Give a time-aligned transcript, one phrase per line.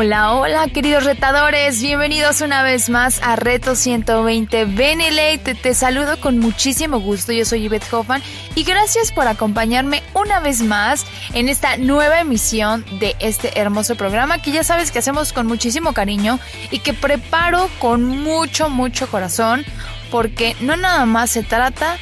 [0.00, 5.56] Hola, hola queridos retadores, bienvenidos una vez más a Reto 120 Benelate.
[5.56, 8.22] Te saludo con muchísimo gusto, yo soy Yvette Hoffman
[8.54, 14.40] y gracias por acompañarme una vez más en esta nueva emisión de este hermoso programa
[14.40, 16.38] que ya sabes que hacemos con muchísimo cariño
[16.70, 19.64] y que preparo con mucho, mucho corazón
[20.12, 21.98] porque no nada más se trata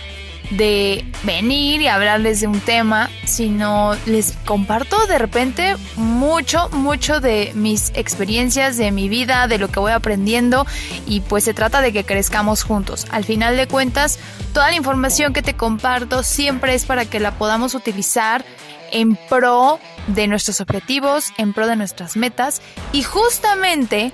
[0.50, 7.52] de venir y hablarles de un tema, sino les comparto de repente mucho, mucho de
[7.54, 10.66] mis experiencias, de mi vida, de lo que voy aprendiendo
[11.06, 13.06] y pues se trata de que crezcamos juntos.
[13.10, 14.18] Al final de cuentas,
[14.52, 18.44] toda la información que te comparto siempre es para que la podamos utilizar
[18.92, 22.62] en pro de nuestros objetivos, en pro de nuestras metas
[22.92, 24.12] y justamente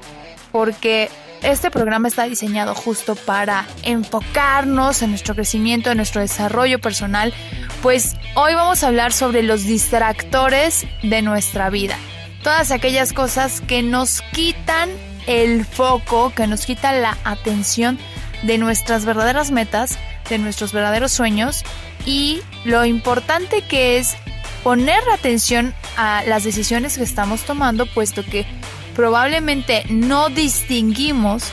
[0.51, 1.11] porque
[1.43, 7.35] este programa está diseñado justo para enfocarnos en nuestro crecimiento, en nuestro desarrollo personal,
[7.83, 11.97] pues hoy vamos a hablar sobre los distractores de nuestra vida.
[12.43, 14.91] Todas aquellas cosas que nos quitan
[15.27, 17.98] el foco, que nos quitan la atención
[18.43, 19.98] de nuestras verdaderas metas,
[20.29, 21.65] de nuestros verdaderos sueños
[22.07, 24.17] y lo importante que es
[24.63, 28.47] poner atención a las decisiones que estamos tomando, puesto que
[28.95, 31.45] probablemente no distinguimos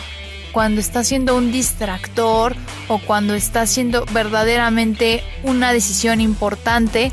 [0.52, 2.56] cuando está siendo un distractor
[2.88, 7.12] o cuando está siendo verdaderamente una decisión importante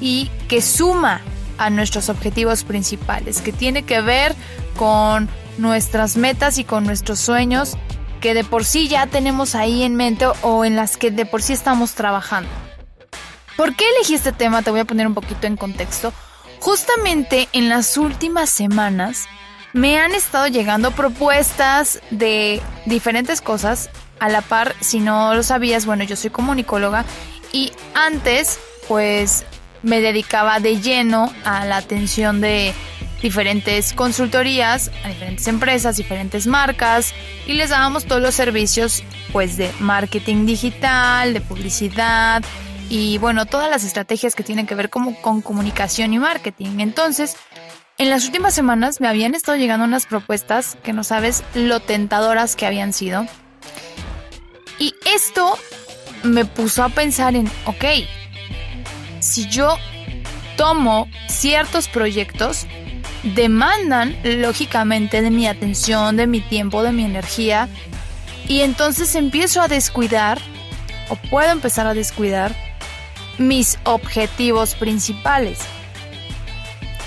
[0.00, 1.20] y que suma
[1.58, 4.34] a nuestros objetivos principales, que tiene que ver
[4.76, 7.76] con nuestras metas y con nuestros sueños
[8.20, 11.42] que de por sí ya tenemos ahí en mente o en las que de por
[11.42, 12.50] sí estamos trabajando.
[13.56, 14.62] ¿Por qué elegí este tema?
[14.62, 16.12] Te voy a poner un poquito en contexto.
[16.60, 19.26] Justamente en las últimas semanas
[19.72, 23.90] me han estado llegando propuestas de diferentes cosas.
[24.18, 27.06] A la par, si no lo sabías, bueno, yo soy comunicóloga
[27.52, 29.44] y antes, pues,
[29.82, 32.74] me dedicaba de lleno a la atención de
[33.22, 37.14] diferentes consultorías, a diferentes empresas, diferentes marcas
[37.46, 39.02] y les dábamos todos los servicios,
[39.32, 42.42] pues, de marketing digital, de publicidad
[42.90, 46.80] y, bueno, todas las estrategias que tienen que ver como con comunicación y marketing.
[46.80, 47.36] Entonces,
[48.00, 52.56] en las últimas semanas me habían estado llegando unas propuestas que no sabes lo tentadoras
[52.56, 53.26] que habían sido.
[54.78, 55.58] Y esto
[56.22, 57.84] me puso a pensar en, ok,
[59.18, 59.76] si yo
[60.56, 62.66] tomo ciertos proyectos,
[63.34, 67.68] demandan lógicamente de mi atención, de mi tiempo, de mi energía,
[68.48, 70.38] y entonces empiezo a descuidar,
[71.10, 72.56] o puedo empezar a descuidar,
[73.36, 75.58] mis objetivos principales.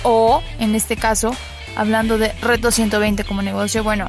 [0.03, 1.35] O, en este caso,
[1.75, 4.07] hablando de Reto 120 como negocio, bueno,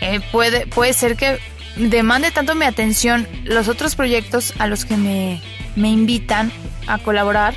[0.00, 1.38] eh, puede, puede ser que
[1.76, 5.40] demande tanto mi atención los otros proyectos a los que me,
[5.76, 6.52] me invitan
[6.86, 7.54] a colaborar,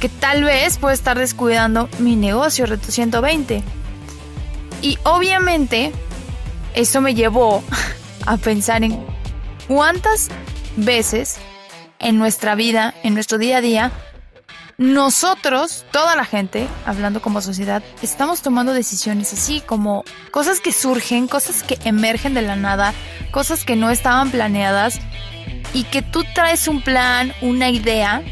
[0.00, 3.62] que tal vez puedo estar descuidando mi negocio Reto 120.
[4.82, 5.92] Y obviamente,
[6.74, 7.64] eso me llevó
[8.26, 9.04] a pensar en
[9.66, 10.28] cuántas
[10.76, 11.38] veces
[11.98, 13.92] en nuestra vida, en nuestro día a día,
[14.78, 21.26] nosotros, toda la gente, hablando como sociedad, estamos tomando decisiones así como cosas que surgen,
[21.26, 22.94] cosas que emergen de la nada,
[23.32, 25.00] cosas que no estaban planeadas
[25.74, 28.22] y que tú traes un plan, una idea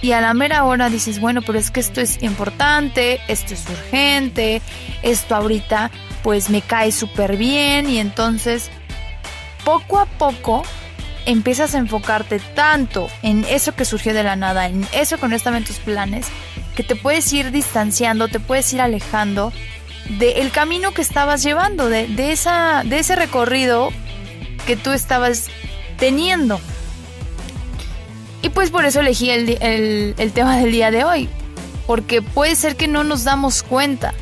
[0.00, 3.68] y a la mera hora dices, bueno, pero es que esto es importante, esto es
[3.68, 4.62] urgente,
[5.02, 5.90] esto ahorita
[6.22, 8.70] pues me cae súper bien y entonces
[9.64, 10.62] poco a poco
[11.26, 15.36] empiezas a enfocarte tanto en eso que surgió de la nada, en eso que no
[15.36, 16.26] estaba en tus planes,
[16.76, 19.52] que te puedes ir distanciando, te puedes ir alejando
[20.18, 23.90] del camino que estabas llevando, de, esa, de ese recorrido
[24.66, 25.48] que tú estabas
[25.98, 26.60] teniendo.
[28.42, 31.28] Y pues por eso elegí el, el tema del día de hoy,
[31.86, 34.12] porque puede ser que no nos damos cuenta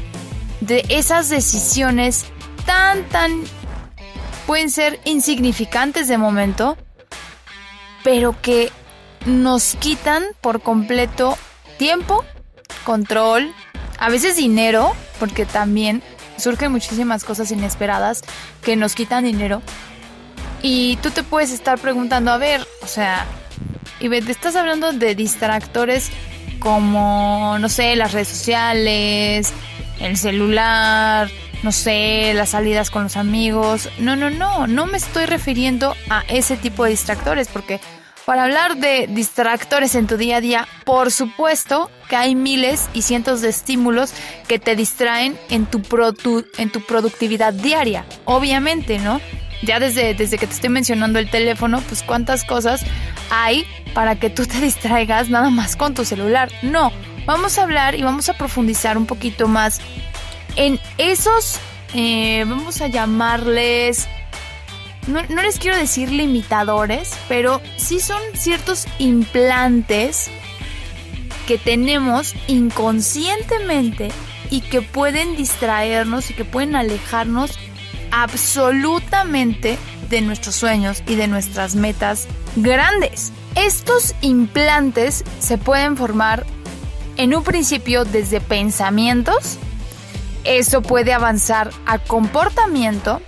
[0.61, 2.27] de esas decisiones
[2.67, 3.43] tan, tan,
[4.47, 6.77] pueden ser insignificantes de momento,
[8.03, 8.71] pero que
[9.27, 11.37] nos quitan por completo
[11.79, 12.25] tiempo,
[12.85, 13.53] control,
[13.99, 16.03] a veces dinero, porque también
[16.37, 18.23] surgen muchísimas cosas inesperadas
[18.63, 19.63] que nos quitan dinero.
[20.63, 23.27] Y tú te puedes estar preguntando, a ver, o sea,
[23.99, 26.11] y te estás hablando de distractores
[26.59, 29.53] como, no sé, las redes sociales,
[30.01, 31.31] el celular,
[31.63, 33.89] no sé, las salidas con los amigos.
[33.99, 37.81] No, no, no, no me estoy refiriendo a ese tipo de distractores porque
[38.25, 43.03] para hablar de distractores en tu día a día, por supuesto que hay miles y
[43.03, 44.13] cientos de estímulos
[44.47, 45.83] que te distraen en tu,
[46.59, 49.21] en tu productividad diaria, obviamente, ¿no?
[49.63, 52.83] Ya desde, desde que te estoy mencionando el teléfono, pues cuántas cosas
[53.31, 56.51] hay para que tú te distraigas nada más con tu celular.
[56.63, 56.93] No,
[57.27, 59.81] vamos a hablar y vamos a profundizar un poquito más
[60.57, 61.59] en esos,
[61.95, 64.09] eh, vamos a llamarles,
[65.07, 70.31] no, no les quiero decir limitadores, pero sí son ciertos implantes
[71.47, 74.11] que tenemos inconscientemente
[74.51, 77.59] y que pueden distraernos y que pueden alejarnos
[78.11, 82.27] absolutamente de nuestros sueños y de nuestras metas
[82.57, 83.33] grandes.
[83.55, 86.47] Estos implantes se pueden formar
[87.17, 89.59] en un principio desde pensamientos,
[90.45, 93.21] eso puede avanzar a comportamiento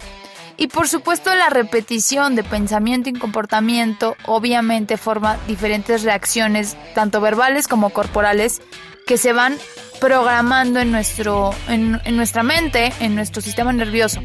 [0.56, 7.68] y por supuesto la repetición de pensamiento y comportamiento obviamente forma diferentes reacciones, tanto verbales
[7.68, 8.60] como corporales,
[9.06, 9.56] que se van
[10.00, 14.22] programando en, nuestro, en, nuestra mente, en nuestro sistema nervioso.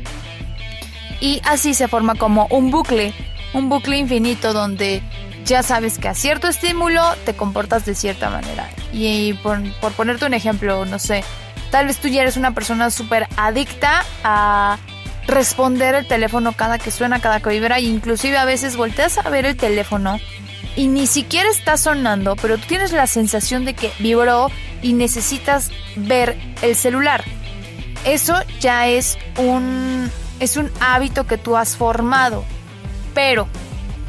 [1.20, 3.14] Y así se forma como un bucle,
[3.54, 5.02] un bucle infinito donde
[5.46, 8.70] ya sabes que a cierto estímulo te comportas de cierta manera.
[8.94, 11.24] Y por ponerte un ejemplo, no sé,
[11.72, 14.78] tal vez tú ya eres una persona súper adicta a
[15.28, 19.30] responder el teléfono cada que suena, cada que vibra, e inclusive a veces volteas a
[19.30, 20.20] ver el teléfono
[20.76, 24.50] y ni siquiera está sonando, pero tú tienes la sensación de que vibró
[24.82, 27.24] y necesitas ver el celular.
[28.06, 30.10] Eso ya es un
[30.40, 32.44] es un hábito que tú has formado.
[33.14, 33.48] Pero,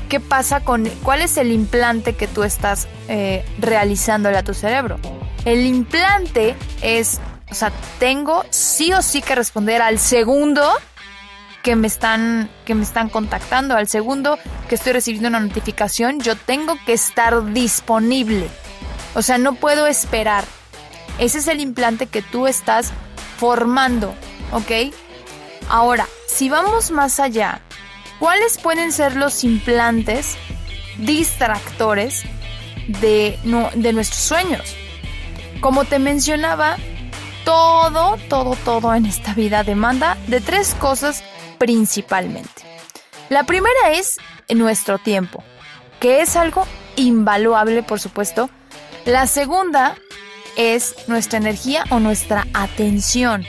[0.09, 4.99] ¿qué pasa con cuál es el implante que tú estás eh, realizándole a tu cerebro?
[5.45, 10.62] El implante es, o sea, tengo sí o sí que responder al segundo
[11.62, 16.37] que me están que me están contactando, al segundo que estoy recibiendo una notificación, yo
[16.37, 18.49] tengo que estar disponible.
[19.15, 20.45] O sea, no puedo esperar.
[21.19, 22.93] Ese es el implante que tú estás
[23.39, 24.15] formando,
[24.53, 24.95] ¿ok?
[25.69, 27.61] Ahora, si vamos más allá,
[28.19, 30.37] ¿cuáles pueden ser los implantes
[30.99, 32.23] distractores
[33.00, 33.39] de,
[33.75, 34.77] de nuestros sueños?
[35.61, 36.77] Como te mencionaba,
[37.49, 41.25] todo, todo, todo en esta vida demanda de tres cosas
[41.56, 42.62] principalmente.
[43.31, 44.19] La primera es
[44.55, 45.43] nuestro tiempo,
[45.99, 46.67] que es algo
[46.97, 48.50] invaluable, por supuesto.
[49.06, 49.97] La segunda
[50.59, 53.47] es nuestra energía o nuestra atención.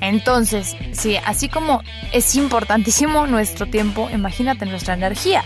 [0.00, 1.82] Entonces, sí, así como
[2.12, 5.44] es importantísimo nuestro tiempo, imagínate nuestra energía.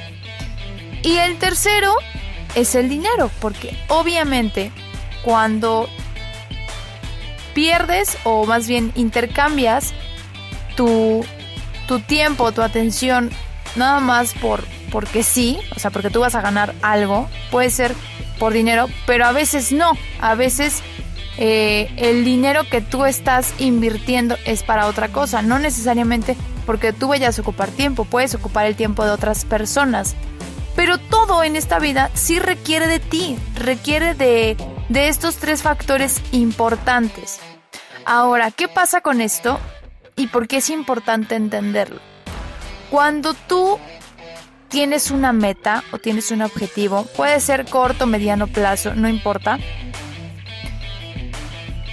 [1.02, 1.96] Y el tercero
[2.54, 4.70] es el dinero, porque obviamente
[5.24, 5.88] cuando
[7.56, 9.94] pierdes o más bien intercambias
[10.76, 11.24] tu,
[11.88, 13.30] tu tiempo, tu atención,
[13.76, 14.62] nada más por
[14.92, 17.94] porque sí, o sea, porque tú vas a ganar algo, puede ser
[18.38, 20.82] por dinero, pero a veces no, a veces
[21.38, 26.36] eh, el dinero que tú estás invirtiendo es para otra cosa, no necesariamente
[26.66, 30.14] porque tú vayas a ocupar tiempo, puedes ocupar el tiempo de otras personas.
[30.74, 34.58] Pero todo en esta vida sí requiere de ti, requiere de,
[34.88, 37.40] de estos tres factores importantes.
[38.04, 39.58] Ahora, ¿qué pasa con esto?
[40.16, 42.00] ¿Y por qué es importante entenderlo?
[42.90, 43.78] Cuando tú
[44.68, 49.58] tienes una meta o tienes un objetivo, puede ser corto, mediano plazo, no importa,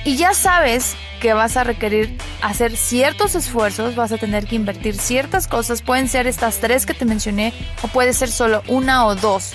[0.05, 4.97] y ya sabes que vas a requerir hacer ciertos esfuerzos, vas a tener que invertir
[4.97, 9.15] ciertas cosas, pueden ser estas tres que te mencioné o puede ser solo una o
[9.15, 9.53] dos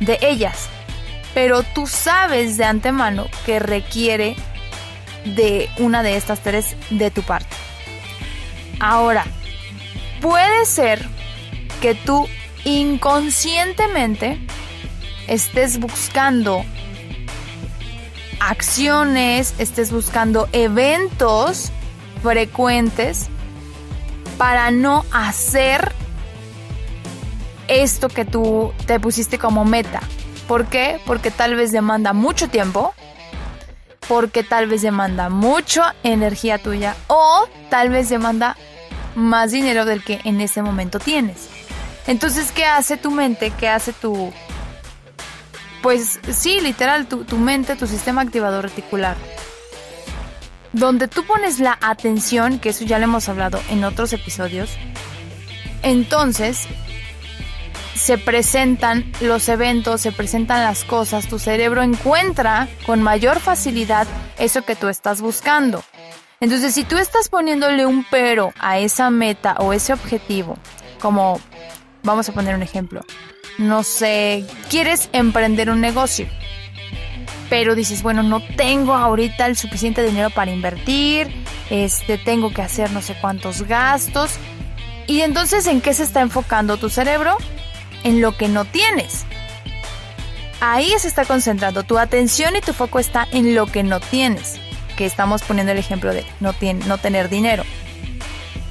[0.00, 0.70] de ellas,
[1.34, 4.36] pero tú sabes de antemano que requiere
[5.24, 7.56] de una de estas tres de tu parte.
[8.80, 9.24] Ahora,
[10.20, 11.06] puede ser
[11.80, 12.26] que tú
[12.64, 14.38] inconscientemente
[15.28, 16.64] estés buscando
[18.40, 21.70] acciones, estés buscando eventos
[22.22, 23.28] frecuentes
[24.38, 25.92] para no hacer
[27.68, 30.00] esto que tú te pusiste como meta.
[30.50, 31.00] ¿Por qué?
[31.06, 32.92] Porque tal vez demanda mucho tiempo,
[34.08, 38.56] porque tal vez demanda mucha energía tuya o tal vez demanda
[39.14, 41.48] más dinero del que en ese momento tienes.
[42.08, 43.52] Entonces, ¿qué hace tu mente?
[43.60, 44.32] ¿Qué hace tu,
[45.82, 49.16] pues sí, literal, tu, mente, tu sistema activador reticular.
[50.72, 54.70] Donde tú pones la atención, que eso ya lo hemos hablado en otros episodios,
[55.84, 56.66] entonces
[58.00, 64.62] se presentan los eventos, se presentan las cosas, tu cerebro encuentra con mayor facilidad eso
[64.62, 65.84] que tú estás buscando.
[66.40, 70.56] Entonces, si tú estás poniéndole un pero a esa meta o ese objetivo,
[70.98, 71.38] como
[72.02, 73.02] vamos a poner un ejemplo,
[73.58, 76.26] no sé, quieres emprender un negocio,
[77.50, 82.90] pero dices, bueno, no tengo ahorita el suficiente dinero para invertir, este, tengo que hacer
[82.92, 84.38] no sé cuántos gastos.
[85.06, 87.36] Y entonces, ¿en qué se está enfocando tu cerebro?
[88.04, 89.24] En lo que no tienes.
[90.60, 91.82] Ahí se está concentrando.
[91.82, 94.60] Tu atención y tu foco está en lo que no tienes.
[94.96, 96.54] Que estamos poniendo el ejemplo de no,
[96.86, 97.64] no tener dinero.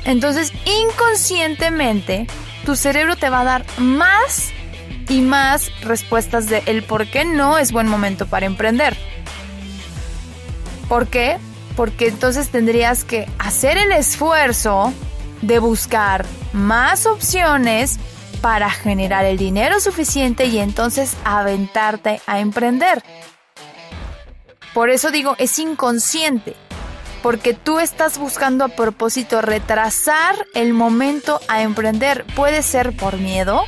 [0.05, 2.27] Entonces, inconscientemente,
[2.65, 4.51] tu cerebro te va a dar más
[5.09, 8.95] y más respuestas de el por qué no es buen momento para emprender.
[10.87, 11.37] ¿Por qué?
[11.75, 14.93] Porque entonces tendrías que hacer el esfuerzo
[15.41, 17.99] de buscar más opciones
[18.41, 23.03] para generar el dinero suficiente y entonces aventarte a emprender.
[24.73, 26.55] Por eso digo, es inconsciente,
[27.21, 32.25] porque tú estás buscando a propósito retrasar el momento a emprender.
[32.35, 33.63] Puede ser por miedo,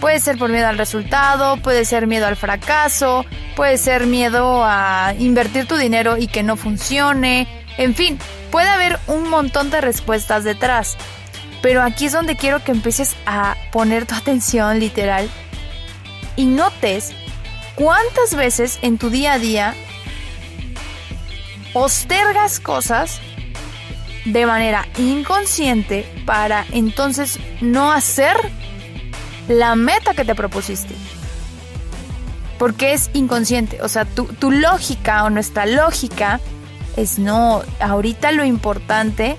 [0.00, 3.24] puede ser por miedo al resultado, puede ser miedo al fracaso,
[3.56, 8.18] puede ser miedo a invertir tu dinero y que no funcione, en fin,
[8.50, 10.96] puede haber un montón de respuestas detrás.
[11.64, 15.30] Pero aquí es donde quiero que empieces a poner tu atención literal
[16.36, 17.14] y notes
[17.74, 19.74] cuántas veces en tu día a día
[21.72, 23.18] postergas cosas
[24.26, 28.36] de manera inconsciente para entonces no hacer
[29.48, 30.94] la meta que te propusiste.
[32.58, 36.40] Porque es inconsciente, o sea, tu, tu lógica o nuestra lógica
[36.98, 39.38] es no, ahorita lo importante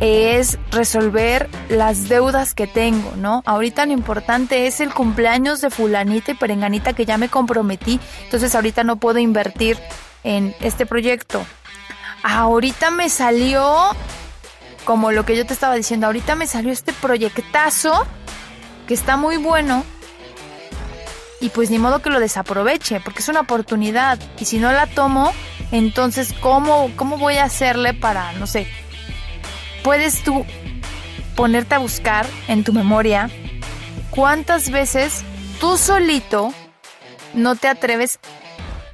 [0.00, 3.42] es resolver las deudas que tengo, ¿no?
[3.46, 8.54] Ahorita lo importante es el cumpleaños de fulanita y perenganita que ya me comprometí, entonces
[8.54, 9.78] ahorita no puedo invertir
[10.24, 11.44] en este proyecto.
[12.22, 13.76] Ahorita me salió,
[14.84, 18.06] como lo que yo te estaba diciendo, ahorita me salió este proyectazo
[18.86, 19.84] que está muy bueno
[21.40, 24.86] y pues ni modo que lo desaproveche, porque es una oportunidad y si no la
[24.86, 25.32] tomo,
[25.70, 28.66] entonces ¿cómo, cómo voy a hacerle para, no sé,
[29.82, 30.44] puedes tú
[31.36, 33.30] ponerte a buscar en tu memoria
[34.10, 35.22] cuántas veces
[35.60, 36.52] tú solito
[37.34, 38.18] no te atreves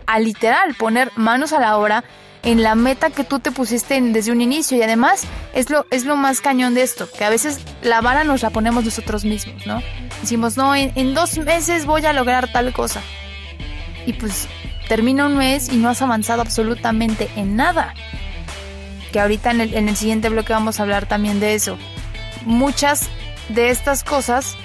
[0.06, 2.04] a literal poner manos a la obra
[2.44, 5.24] en la meta que tú te pusiste desde un inicio y además
[5.54, 8.50] es lo, es lo más cañón de esto, que a veces la vara nos la
[8.50, 9.82] ponemos nosotros mismos, ¿no?
[10.20, 13.00] Decimos, no, en, dos meses voy a lograr tal cosa.
[14.06, 14.46] Y pues
[14.88, 17.94] termina un mes y no has avanzado absolutamente en nada.
[19.14, 21.78] Que ahorita en el, en el siguiente bloque vamos a hablar también de eso.
[22.44, 23.02] Muchas
[23.48, 24.56] de estas cosas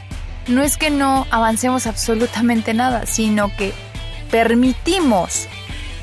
[0.48, 3.74] no es que no avancemos absolutamente nada, sino que
[4.32, 5.48] permitimos,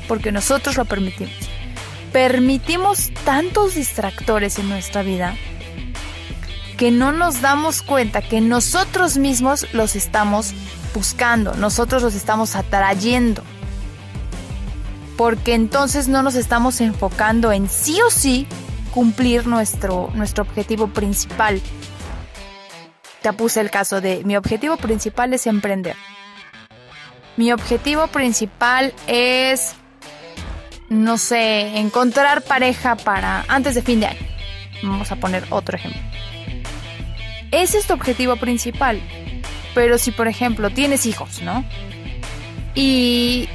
[0.07, 1.35] porque nosotros lo permitimos,
[2.13, 5.35] permitimos tantos distractores en nuestra vida
[6.77, 10.53] que no nos damos cuenta que nosotros mismos los estamos
[10.93, 13.43] buscando, nosotros los estamos atrayendo.
[15.17, 18.47] Porque entonces no nos estamos enfocando en sí o sí
[18.93, 21.61] cumplir nuestro, nuestro objetivo principal.
[23.21, 25.95] Te puse el caso de mi objetivo principal es emprender.
[27.35, 29.75] Mi objetivo principal es
[30.89, 34.19] no sé, encontrar pareja para antes de fin de año.
[34.83, 36.01] Vamos a poner otro ejemplo.
[37.51, 39.01] Ese es tu objetivo principal.
[39.73, 41.63] Pero si, por ejemplo, tienes hijos, ¿no?
[42.73, 43.49] Y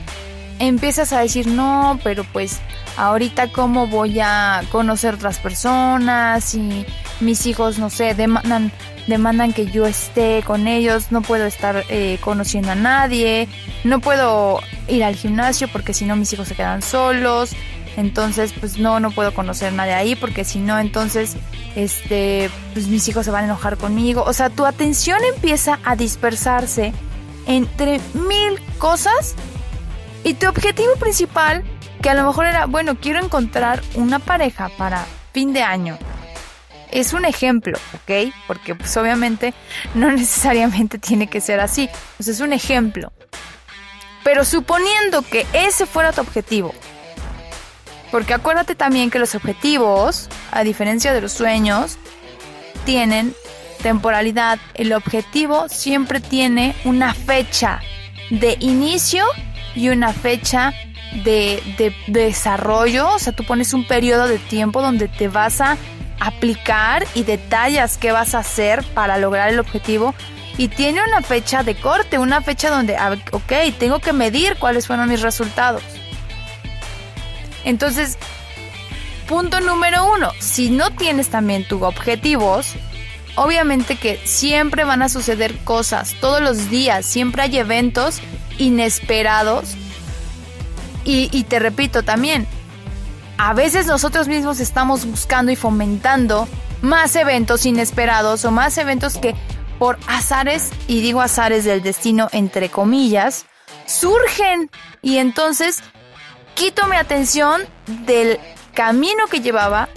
[0.58, 2.60] empiezas a decir, no, pero pues
[2.96, 6.86] ahorita cómo voy a conocer otras personas y
[7.20, 8.72] mis hijos, no sé, demandan,
[9.06, 13.48] demandan que yo esté con ellos, no puedo estar eh, conociendo a nadie,
[13.84, 17.50] no puedo ir al gimnasio porque si no mis hijos se quedan solos,
[17.96, 21.36] entonces pues no, no puedo conocer a nadie ahí porque si no entonces
[21.76, 25.96] este, pues mis hijos se van a enojar conmigo, o sea, tu atención empieza a
[25.96, 26.92] dispersarse
[27.46, 29.34] entre mil cosas
[30.24, 31.64] y tu objetivo principal,
[32.00, 35.98] que a lo mejor era, bueno, quiero encontrar una pareja para fin de año,
[36.92, 38.32] es un ejemplo, ¿ok?
[38.46, 39.54] Porque pues obviamente
[39.94, 41.88] no necesariamente tiene que ser así.
[42.16, 43.12] Pues es un ejemplo.
[44.22, 46.72] Pero suponiendo que ese fuera tu objetivo,
[48.12, 51.96] porque acuérdate también que los objetivos, a diferencia de los sueños,
[52.84, 53.34] tienen
[53.82, 54.60] temporalidad.
[54.74, 57.80] El objetivo siempre tiene una fecha
[58.30, 59.24] de inicio
[59.74, 60.72] y una fecha
[61.24, 63.08] de, de, desarrollo.
[63.14, 65.76] O sea, tú pones un periodo de tiempo donde te vas a
[66.20, 70.14] aplicar y detallas qué vas a hacer para lograr el objetivo
[70.58, 72.96] y tiene una fecha de corte, una fecha donde,
[73.32, 75.82] ok, tengo que medir cuáles fueron mis resultados.
[77.64, 78.18] Entonces,
[79.26, 82.74] punto número uno, si no tienes también tus objetivos,
[83.36, 88.20] obviamente que siempre van a suceder cosas, todos los días, siempre hay eventos
[88.58, 89.74] inesperados.
[91.04, 92.46] Y, te repito también,
[93.36, 96.46] a veces nosotros mismos estamos buscando y fomentando
[96.80, 99.34] más eventos inesperados o más eventos que
[99.80, 103.46] por azares, y digo azares del destino entre comillas,
[103.84, 104.70] surgen.
[105.02, 105.82] Y entonces
[106.54, 107.62] quito mi atención
[108.06, 108.38] del
[108.74, 109.88] camino que llevaba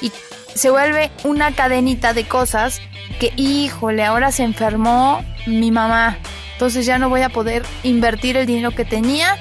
[0.00, 0.12] y
[0.58, 2.80] se vuelve una cadenita de cosas
[3.18, 6.18] que, híjole, ahora se enfermó mi mamá.
[6.52, 9.38] Entonces ya no voy a poder invertir el dinero que tenía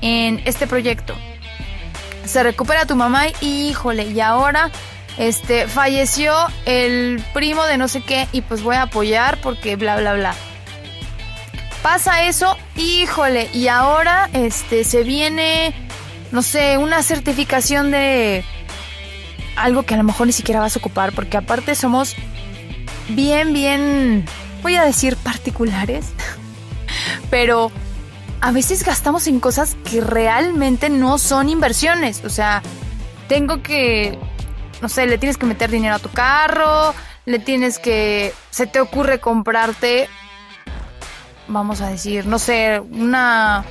[0.00, 1.14] en este proyecto.
[2.24, 4.70] Se recupera tu mamá y, híjole, y ahora
[5.18, 6.32] este falleció
[6.64, 10.34] el primo de no sé qué y pues voy a apoyar porque bla bla bla.
[11.82, 15.74] Pasa eso, híjole, y ahora este se viene
[16.32, 18.44] no sé, una certificación de
[19.62, 22.16] algo que a lo mejor ni siquiera vas a ocupar porque aparte somos
[23.08, 24.24] bien bien
[24.62, 26.06] voy a decir particulares,
[27.30, 27.70] pero
[28.40, 32.62] a veces gastamos en cosas que realmente no son inversiones, o sea,
[33.28, 34.18] tengo que
[34.80, 36.94] no sé, le tienes que meter dinero a tu carro,
[37.26, 40.08] le tienes que, se te ocurre comprarte,
[41.48, 43.64] vamos a decir, no sé, una,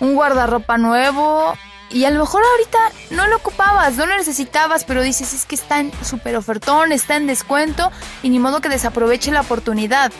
[0.00, 1.54] un guardarropa nuevo
[1.90, 2.78] y a lo mejor ahorita
[3.10, 7.16] no lo ocupabas, no lo necesitabas, pero dices, es que está en super ofertón, está
[7.16, 7.90] en descuento
[8.22, 10.12] y ni modo que desaproveche la oportunidad.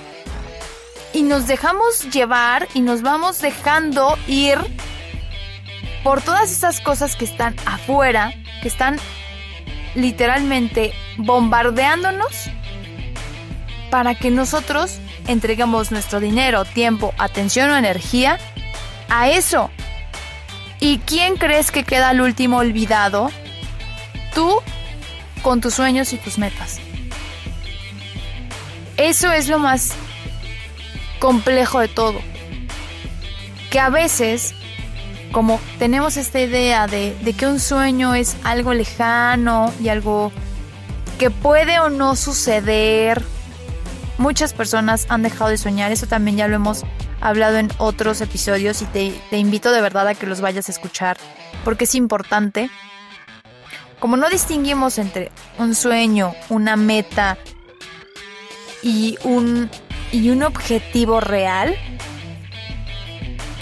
[1.13, 4.59] Y nos dejamos llevar y nos vamos dejando ir
[6.03, 8.99] por todas esas cosas que están afuera, que están
[9.95, 12.51] literalmente bombardeándonos
[13.91, 18.39] para que nosotros entreguemos nuestro dinero, tiempo, atención o energía
[19.09, 19.71] a eso.
[20.85, 23.31] ¿Y quién crees que queda al último olvidado?
[24.35, 24.61] Tú
[25.41, 26.79] con tus sueños y tus metas.
[28.99, 29.95] Eso es lo más
[31.21, 32.21] complejo de todo.
[33.71, 34.55] Que a veces
[35.33, 40.33] como tenemos esta idea de, que un sueño es algo lejano y algo
[41.19, 43.23] que puede o no suceder,
[44.19, 46.85] muchas personas han dejado de soñar, eso también ya lo hemos
[47.25, 51.17] hablado en otros episodios y te, invito de verdad a que los vayas a escuchar
[51.65, 52.71] porque es importante.
[53.99, 57.39] Como no distinguimos entre un sueño, una meta
[58.83, 59.71] y un,
[60.13, 61.75] y un objetivo real,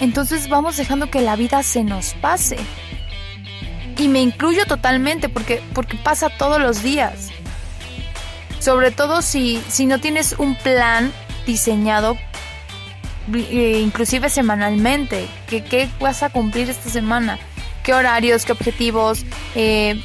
[0.01, 2.57] entonces vamos dejando que la vida se nos pase.
[3.97, 7.29] Y me incluyo totalmente porque, porque pasa todos los días.
[8.59, 11.13] Sobre todo si, si no tienes un plan
[11.45, 12.17] diseñado,
[13.27, 17.39] inclusive semanalmente, que qué vas a cumplir esta semana,
[17.83, 20.01] qué horarios, qué objetivos, eh,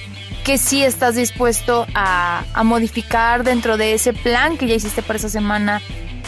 [0.57, 5.29] sí estás dispuesto a, a modificar dentro de ese plan que ya hiciste para esa
[5.29, 5.83] semana.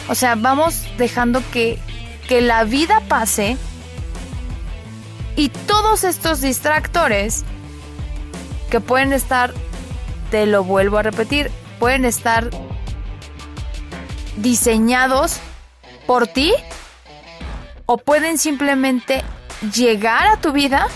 [0.08, 1.78] O sea, vamos dejando que,
[2.28, 3.56] que la vida pase
[5.36, 7.44] y todos estos distractores
[8.68, 9.54] que pueden estar,
[10.30, 12.50] te lo vuelvo a repetir, pueden estar
[14.36, 15.38] diseñados
[16.06, 16.52] por ti
[17.92, 19.24] o pueden simplemente
[19.74, 20.86] llegar a tu vida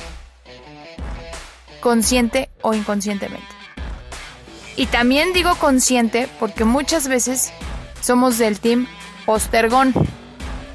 [1.80, 3.48] consciente o inconscientemente.
[4.76, 7.52] Y también digo consciente porque muchas veces
[8.00, 8.86] somos del team
[9.26, 9.92] postergón.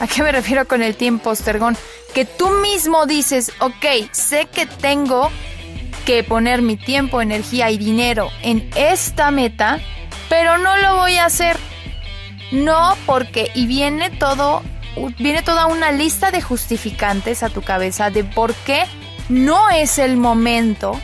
[0.02, 1.78] ¿A qué me refiero con el team postergón?
[2.14, 5.32] Que tú mismo dices, ok, sé que tengo
[6.06, 9.80] que poner mi tiempo, energía y dinero en esta meta,
[10.28, 11.56] pero no lo voy a hacer.
[12.52, 14.64] No porque, y viene todo,
[15.18, 18.86] viene toda una lista de justificantes a tu cabeza de por qué
[19.30, 21.00] no es el momento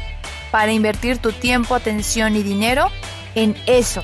[0.52, 2.89] para invertir tu tiempo, atención y dinero
[3.36, 4.04] en eso.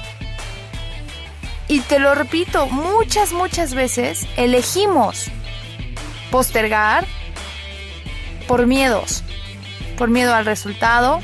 [1.67, 5.28] Y te lo repito, muchas, muchas veces elegimos
[6.30, 7.06] postergar
[8.48, 9.24] por miedos.
[9.98, 11.22] Por miedo al resultado,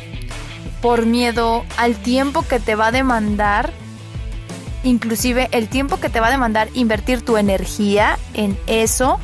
[0.82, 3.74] por miedo al tiempo que te va a demandar,
[4.84, 9.20] inclusive el tiempo que te va a demandar invertir tu energía en eso.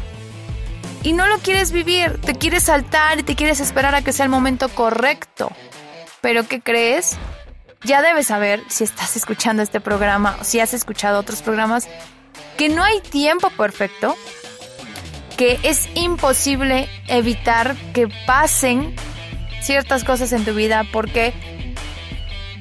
[1.04, 4.26] Y no lo quieres vivir, te quieres saltar y te quieres esperar a que sea
[4.26, 5.52] el momento correcto.
[6.22, 7.18] Pero ¿qué crees?
[7.84, 11.88] ya debes saber, si estás escuchando este programa o si has escuchado otros programas,
[12.58, 14.16] que no hay tiempo perfecto,
[15.38, 18.96] que es imposible evitar que pasen
[19.62, 21.34] ciertas cosas en tu vida porque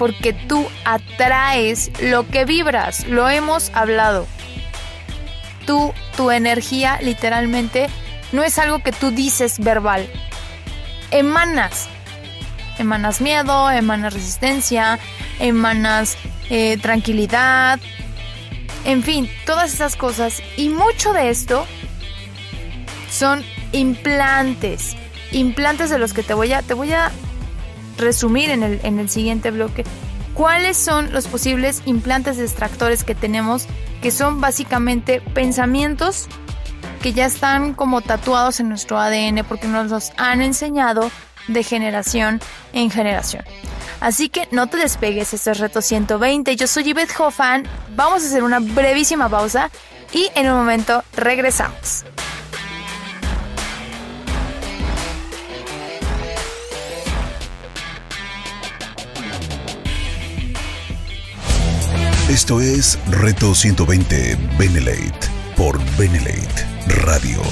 [0.02, 4.26] porque tú atraes lo que vibras, lo hemos hablado.
[5.64, 7.86] tú, tu energía literalmente
[8.32, 10.10] no es algo que tú dices verbal.
[11.12, 11.86] Emanas.
[12.80, 14.98] Emanas miedo, emanas resistencia,
[15.38, 16.16] emanas
[16.50, 17.78] eh, tranquilidad,
[18.84, 20.42] en fin, todas esas cosas.
[20.56, 21.64] Y mucho de esto
[23.08, 24.96] son implantes.
[25.30, 27.12] Implantes de los que te voy a, te voy a
[28.02, 29.84] resumir en el, en el siguiente bloque.
[30.34, 33.66] ¿Cuáles son los posibles implantes extractores que tenemos?
[34.00, 36.28] Que son básicamente pensamientos
[37.02, 41.10] que ya están como tatuados en nuestro ADN porque nos los han enseñado
[41.48, 42.40] de generación
[42.72, 43.44] en generación.
[44.00, 46.56] Así que no te despegues, este es Reto 120.
[46.56, 47.68] Yo soy Yvette Hoffman.
[47.94, 49.70] Vamos a hacer una brevísima pausa
[50.12, 52.04] y en un momento regresamos.
[62.32, 66.64] Esto es Reto 120 Benelate por Benelate
[67.04, 67.42] Radio.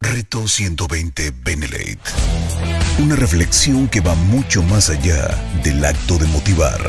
[0.00, 2.00] Reto 120 Benelate.
[2.98, 5.28] Una reflexión que va mucho más allá
[5.62, 6.80] del acto de motivar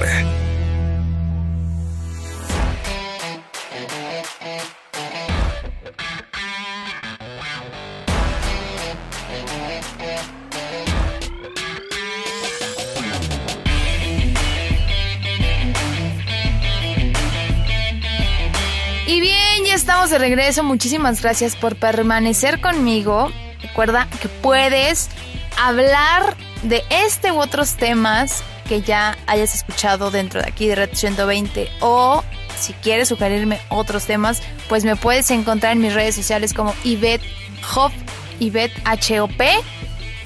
[20.26, 20.64] regreso.
[20.64, 23.30] Muchísimas gracias por permanecer conmigo.
[23.62, 25.08] Recuerda que puedes
[25.56, 30.90] hablar de este u otros temas que ya hayas escuchado dentro de aquí de Red
[30.94, 32.24] 120 o
[32.58, 37.24] si quieres sugerirme otros temas, pues me puedes encontrar en mis redes sociales como Ivette
[37.76, 37.92] Hop,
[38.40, 39.48] Ivette H-O-P,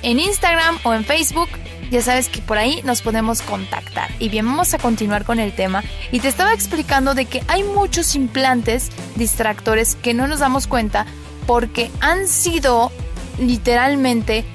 [0.04, 1.50] en Instagram o en Facebook
[1.90, 4.10] ya sabes que por ahí nos podemos contactar.
[4.20, 5.84] Y bien, vamos a continuar con el tema.
[6.12, 11.06] Y te estaba explicando de que hay muchos implantes distractores que no nos damos cuenta
[11.48, 12.92] porque han sido
[13.40, 14.46] literalmente,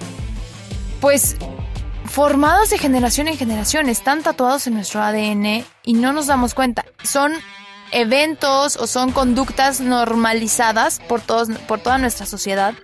[1.00, 1.36] pues,
[2.04, 3.88] formados de generación en generación.
[3.88, 6.84] Están tatuados en nuestro ADN y no nos damos cuenta.
[7.02, 7.32] Son
[7.90, 12.74] eventos o son conductas normalizadas por, todos, por toda nuestra sociedad.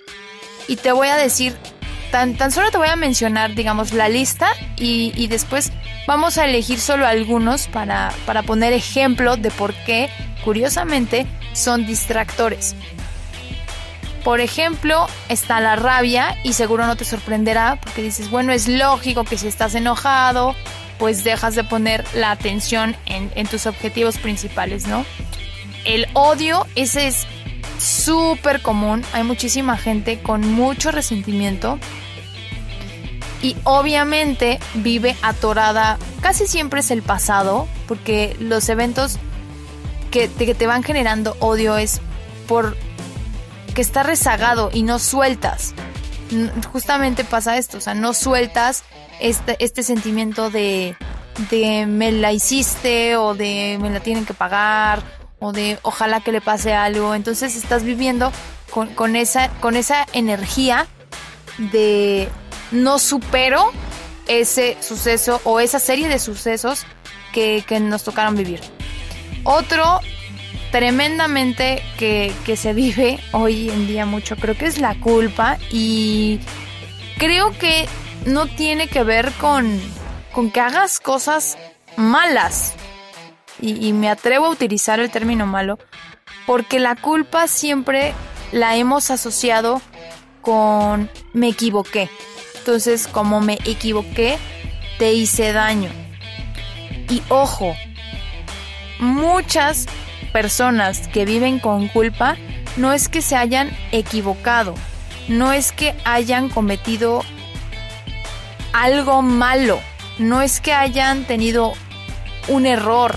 [0.66, 1.56] Y te voy a decir
[2.10, 5.72] Tan, solo te voy a mencionar, digamos, la lista y, después
[6.06, 10.10] vamos a elegir solo algunos para, para poner ejemplo de por qué,
[10.44, 12.74] curiosamente, son distractores.
[14.24, 19.24] Por ejemplo, está la rabia y seguro no te sorprenderá porque dices, bueno, es lógico
[19.24, 20.54] que si estás enojado,
[20.98, 25.06] pues dejas de poner la atención en, en tus objetivos principales, ¿no?
[25.84, 27.26] El odio, ese es
[27.80, 29.04] súper común.
[29.12, 31.78] Hay muchísima gente con mucho resentimiento.
[33.42, 39.18] Y obviamente vive atorada, casi siempre es el pasado, porque los eventos
[40.10, 42.02] que te, te van generando odio es
[42.46, 42.76] por
[43.74, 45.74] que está rezagado y no sueltas.
[46.70, 48.84] Justamente pasa esto, o sea, no sueltas
[49.20, 50.96] este, este sentimiento de,
[51.50, 55.02] de me la hiciste o de me la tienen que pagar
[55.40, 57.14] o de ojalá que le pase algo.
[57.14, 58.32] Entonces estás viviendo
[58.70, 60.86] con, esa, con esa energía
[61.58, 62.28] de
[62.70, 63.72] no supero
[64.28, 66.84] ese suceso o esa serie de sucesos
[67.32, 68.60] que, nos tocaron vivir.
[69.44, 70.00] Otro
[70.70, 76.38] tremendamente que, que, se vive hoy en día mucho, creo que es la culpa y
[77.18, 77.88] creo que
[78.24, 79.80] no tiene que ver con,
[80.32, 81.58] con que hagas cosas
[81.96, 82.74] malas,
[83.60, 85.78] y, me atrevo a utilizar el término malo,
[86.46, 88.14] porque la culpa siempre
[88.52, 89.80] la hemos asociado
[90.40, 92.08] con me equivoqué.
[92.58, 94.38] Entonces, como me equivoqué,
[94.98, 95.90] te hice daño.
[97.08, 97.74] Y ojo,
[98.98, 99.86] muchas
[100.32, 102.36] personas que viven con culpa
[102.76, 104.74] no es que se hayan equivocado,
[105.28, 107.22] no es que hayan cometido
[108.72, 109.80] algo malo,
[110.18, 111.72] no es que hayan tenido
[112.48, 113.16] un error,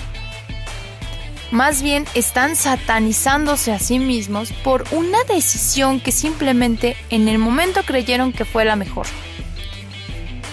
[1.54, 7.84] más bien están satanizándose a sí mismos por una decisión que simplemente en el momento
[7.84, 9.06] creyeron que fue la mejor.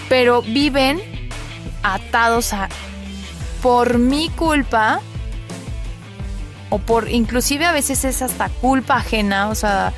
[0.08, 1.02] Pero viven
[1.82, 2.68] atados a
[3.62, 5.00] por mi culpa
[6.70, 9.92] o por inclusive a veces es hasta culpa ajena, o sea,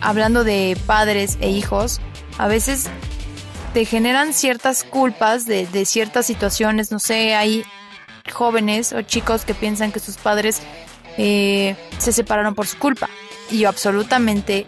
[0.00, 2.00] hablando de padres e hijos,
[2.38, 2.88] a veces
[3.74, 7.64] te generan ciertas culpas de, ciertas situaciones, no sé, hay
[8.30, 10.60] jóvenes o chicos que piensan que sus padres
[11.18, 13.08] eh, se separaron por su culpa.
[13.50, 14.66] Y absolutamente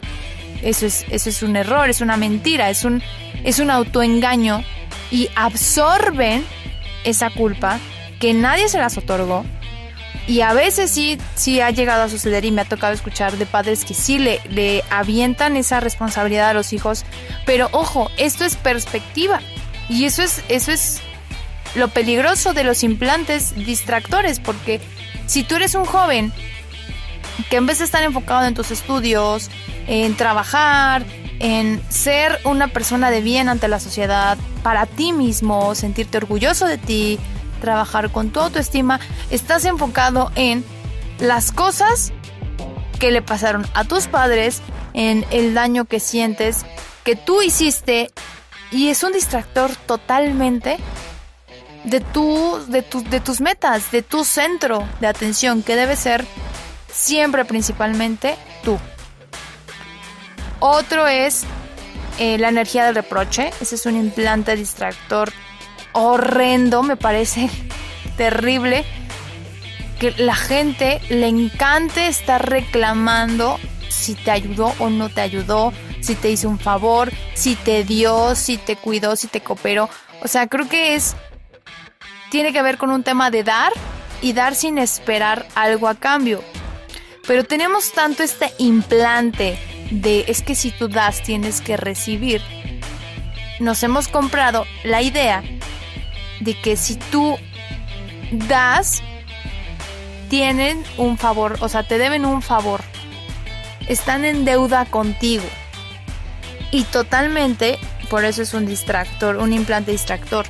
[0.63, 3.03] eso es, eso es un error, es una mentira, es un,
[3.45, 4.63] es un autoengaño
[5.11, 6.45] y absorben
[7.05, 7.79] esa culpa
[8.21, 9.45] que nadie se las otorgó
[10.29, 13.47] Y a veces sí, sí ha llegado a suceder y me ha tocado escuchar de
[13.47, 17.05] padres que sí le, le avientan esa responsabilidad a los hijos.
[17.45, 19.41] Pero ojo, esto es perspectiva.
[19.89, 21.03] Y eso es, eso es
[21.75, 24.81] lo peligroso de los implantes distractores, porque
[25.27, 26.33] si tú eres un joven
[27.49, 29.51] que en vez de estar enfocado en tus estudios,
[29.87, 31.05] en trabajar,
[31.39, 36.79] en ser una persona de bien ante la sociedad, para ti mismo, sentirte orgulloso de
[36.79, 37.19] ti,
[37.61, 40.65] trabajar con tu autoestima, estás enfocado en
[41.19, 42.13] las cosas
[42.99, 44.61] que le pasaron a tus padres,
[44.95, 46.65] en el daño que sientes,
[47.03, 48.11] que tú hiciste,
[48.71, 50.79] y es un distractor totalmente
[51.85, 56.25] de, tu, de, de tus metas, de tu centro de atención, que debe ser
[56.93, 58.79] siempre principalmente tú.
[60.61, 61.45] Otro es
[62.19, 63.51] eh, la energía del reproche.
[63.61, 65.33] Ese es un implante distractor
[65.93, 67.51] horrendo, me parece
[68.17, 68.85] terrible.
[69.99, 76.15] Que la gente le encante estar reclamando si te ayudó o no te ayudó, si
[76.15, 79.89] te hizo un favor, si te dio, si te cuidó, si te cooperó.
[80.23, 81.15] O sea, creo que es
[82.33, 83.75] tiene que ver con un tema de dar
[84.23, 86.43] y dar sin esperar algo a cambio.
[87.27, 89.59] Pero tenemos tanto este implante
[89.91, 92.41] de es que si tú das tienes que recibir.
[93.61, 95.45] Nos hemos comprado la idea
[96.41, 97.37] de que si tú
[98.49, 99.03] das,
[100.31, 102.81] tienen un favor, o sea, te deben un favor.
[103.89, 105.45] Están en deuda contigo.
[106.71, 110.47] Y totalmente, por eso es un distractor, un implante distractor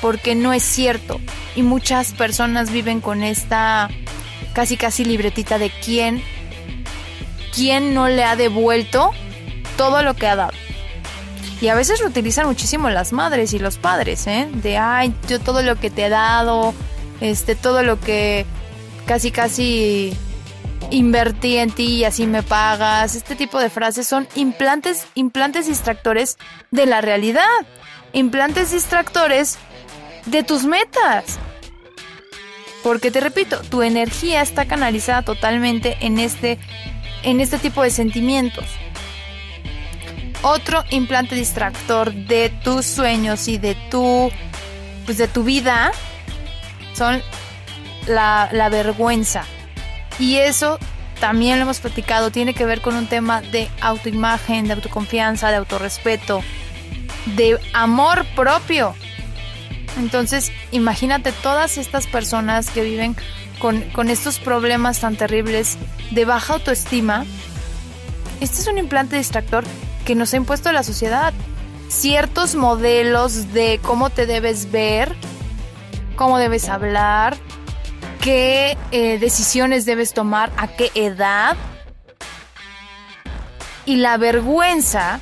[0.00, 1.20] porque no es cierto.
[1.56, 3.88] Y muchas personas viven con esta
[4.52, 6.22] casi casi libretita de quién,
[7.54, 9.10] quién no le ha devuelto
[9.76, 10.52] todo lo que ha dado.
[11.60, 14.48] Y a veces lo utilizan muchísimo las madres y los padres, ¿eh?
[14.52, 16.74] De, ay, yo todo lo que te he dado,
[17.20, 18.44] este, todo lo que
[19.06, 20.16] casi casi
[20.90, 23.14] invertí en ti y así me pagas.
[23.14, 26.38] Este tipo de frases son implantes, implantes distractores
[26.70, 27.42] de la realidad.
[28.12, 29.58] Implantes distractores
[30.26, 31.38] de tus metas.
[32.82, 36.58] Porque te repito, tu energía está canalizada totalmente en este,
[37.22, 38.66] en este tipo de sentimientos.
[40.42, 44.30] Otro implante distractor de tus sueños y de tu,
[45.06, 45.92] pues de tu vida
[46.92, 47.22] son
[48.06, 49.44] la, la vergüenza.
[50.18, 50.78] Y eso
[51.20, 55.56] también lo hemos platicado, tiene que ver con un tema de autoimagen, de autoconfianza, de
[55.56, 56.42] autorrespeto,
[57.34, 58.94] de amor propio.
[59.96, 63.16] Entonces, imagínate todas estas personas que viven
[63.58, 65.78] con, estos problemas tan terribles
[66.10, 67.24] de baja autoestima.
[68.40, 69.64] Este es un implante distractor
[70.04, 71.32] que nos ha impuesto la sociedad.
[71.88, 75.14] Ciertos modelos de cómo te debes ver,
[76.16, 77.36] cómo debes hablar,
[78.20, 81.56] qué eh, decisiones debes tomar, a qué edad.
[83.86, 85.20] Y la vergüenza,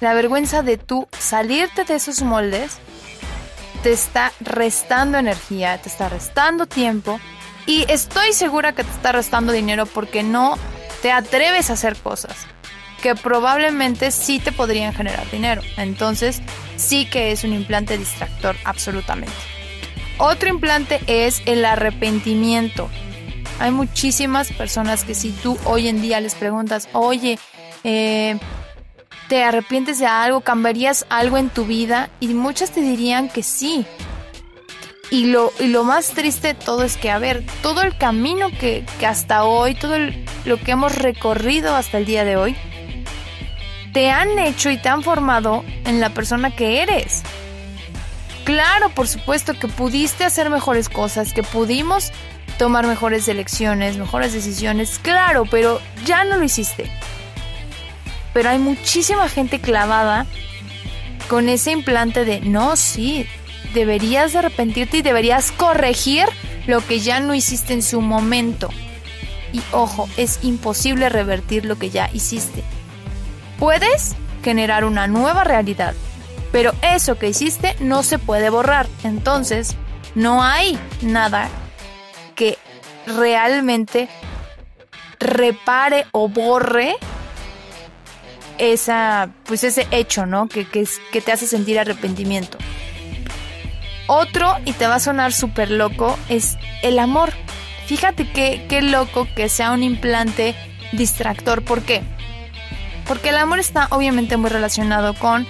[0.00, 2.78] la vergüenza de tú salirte de esos moldes
[3.82, 7.20] te está restando energía, te está restando tiempo
[7.66, 10.58] y estoy segura que te está restando dinero porque no
[11.02, 12.34] te atreves a hacer cosas
[13.02, 15.62] que probablemente sí te podrían generar dinero.
[15.76, 16.42] Entonces
[16.76, 19.32] sí que es un implante distractor, absolutamente.
[20.18, 22.88] Otro implante es el arrepentimiento.
[23.60, 27.38] Hay muchísimas personas que si tú hoy en día les preguntas, oye,
[27.84, 28.38] eh,
[29.28, 30.40] ¿Te arrepientes de algo?
[30.40, 32.08] ¿Cambiarías algo en tu vida?
[32.18, 33.84] Y muchas te dirían que sí.
[35.10, 38.48] Y lo, y lo más triste de todo es que, a ver, todo el camino
[38.58, 39.96] que, hasta hoy, todo
[40.46, 42.56] lo que hemos recorrido hasta el día de hoy,
[43.92, 47.22] te han hecho y te han formado en la persona que eres.
[48.44, 52.12] Claro, por supuesto que pudiste hacer mejores cosas, que pudimos
[52.58, 56.90] tomar mejores elecciones, mejores decisiones, claro, pero ya no lo hiciste
[58.38, 60.24] pero hay muchísima gente clavada
[61.28, 63.26] con ese implante de no, sí,
[63.74, 66.24] deberías de arrepentirte y deberías corregir
[66.68, 68.68] lo que ya no hiciste en su momento.
[69.52, 72.62] Y ojo, es imposible revertir lo que ya hiciste.
[73.58, 75.94] Puedes generar una nueva realidad,
[76.52, 78.86] pero eso que hiciste no se puede borrar.
[79.02, 79.74] Entonces,
[80.14, 81.48] no hay nada
[82.36, 82.56] que
[83.04, 84.08] realmente
[85.18, 86.94] repare o borre
[88.58, 90.48] esa, pues ese hecho, ¿no?
[90.48, 92.58] Que, que, que te hace sentir arrepentimiento.
[94.06, 97.32] Otro, y te va a sonar súper loco, es el amor.
[97.86, 100.54] Fíjate qué, qué loco que sea un implante
[100.92, 101.62] distractor.
[101.62, 102.02] ¿Por qué?
[103.06, 105.46] Porque el amor está obviamente muy relacionado con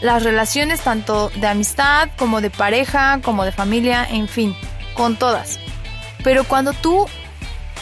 [0.00, 4.54] las relaciones tanto de amistad como de pareja, como de familia, en fin,
[4.94, 5.58] con todas.
[6.24, 7.06] Pero cuando tú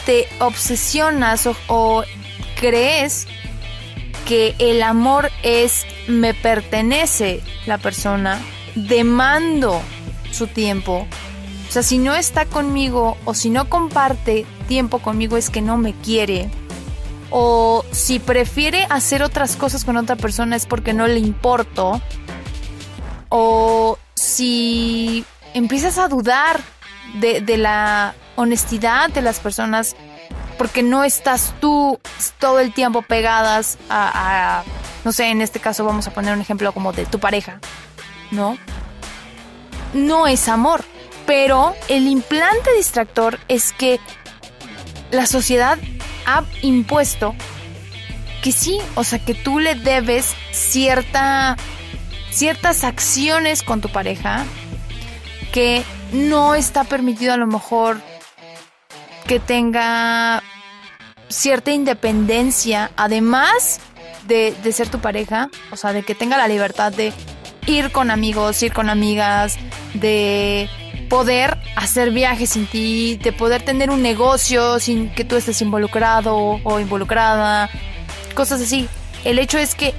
[0.05, 2.03] te obsesionas o,
[2.59, 3.27] crees
[4.25, 8.39] que el amor es me pertenece la persona,
[8.75, 9.81] demando
[10.31, 11.07] su tiempo.
[11.69, 15.77] O sea, si no está conmigo o si no comparte tiempo conmigo es que no
[15.77, 16.49] me quiere.
[17.29, 22.01] O si prefiere hacer otras cosas con otra persona es porque no le importo.
[23.29, 26.59] O si empiezas a dudar
[27.19, 29.95] de, la honestidad de las personas
[30.61, 31.99] porque no estás tú
[32.37, 34.61] todo el tiempo pegadas a,
[35.03, 37.59] no sé, en este caso vamos a poner un ejemplo como de tu pareja,
[38.29, 38.59] ¿no?
[39.95, 40.85] No es amor,
[41.25, 43.99] pero el implante distractor es que
[45.09, 45.79] la sociedad
[46.27, 47.33] ha impuesto
[48.43, 51.57] que sí, o sea, que tú le debes cierta,
[52.29, 54.45] ciertas acciones con tu pareja
[55.51, 57.99] que no está permitido a lo mejor
[59.27, 60.43] que tenga
[61.31, 63.79] cierta independencia, además
[64.27, 67.13] de, ser tu pareja, o sea, de que tenga la libertad de
[67.67, 69.57] ir con amigos, ir con amigas,
[69.93, 70.69] de
[71.09, 76.59] poder hacer viajes sin ti, de poder tener un negocio sin que tú estés involucrado
[76.63, 77.69] o involucrada,
[78.35, 78.87] cosas así.
[79.23, 79.93] El hecho es que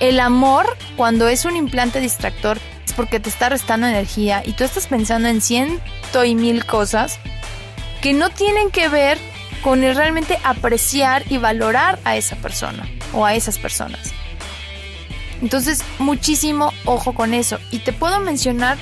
[0.00, 2.58] el amor, cuando es un implante distractor,
[2.98, 7.20] porque te está restando energía y tú estás pensando en ciento y mil cosas
[8.00, 9.18] que no tienen que ver
[9.62, 14.12] con realmente apreciar y valorar a esa persona o a esas personas.
[15.40, 17.58] Entonces, muchísimo ojo con eso.
[17.70, 18.76] Y te puedo mencionar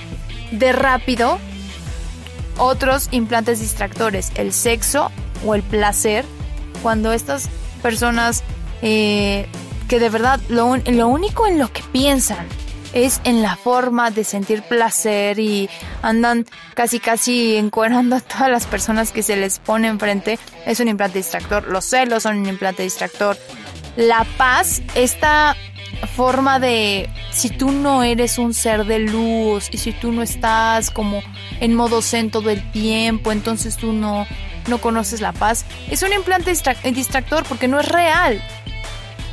[0.50, 1.38] de rápido
[2.58, 5.10] otros implantes distractores, el sexo
[5.44, 6.24] o el placer,
[6.82, 7.48] cuando estas
[7.82, 8.42] personas
[8.82, 9.46] eh,
[9.88, 12.46] que de verdad lo, lo único en lo que piensan
[12.96, 15.68] es en la forma de sentir placer y
[16.00, 20.38] andan casi casi encuerando a todas las personas que se les pone enfrente.
[20.64, 21.68] Es un implante distractor.
[21.68, 23.36] Los celos son un implante distractor.
[23.96, 25.54] La paz, esta
[26.14, 30.90] forma de si tú no eres un ser de luz y si tú no estás
[30.90, 31.22] como
[31.60, 34.26] en modo zen todo el tiempo, entonces tú no,
[34.68, 35.66] no conoces la paz.
[35.90, 36.50] Es un implante
[36.92, 38.42] distractor porque no es real.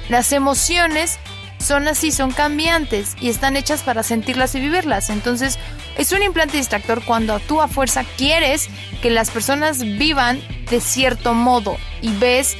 [0.09, 1.17] Las emociones
[1.63, 5.09] son así, son cambiantes y están hechas para sentirlas y vivirlas.
[5.09, 5.57] Entonces,
[5.97, 8.69] es un implante distractor cuando tú a fuerza quieres
[9.01, 12.55] que las personas vivan de cierto modo y ves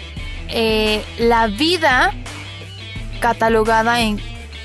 [0.50, 2.14] eh, la vida
[3.20, 4.20] catalogada en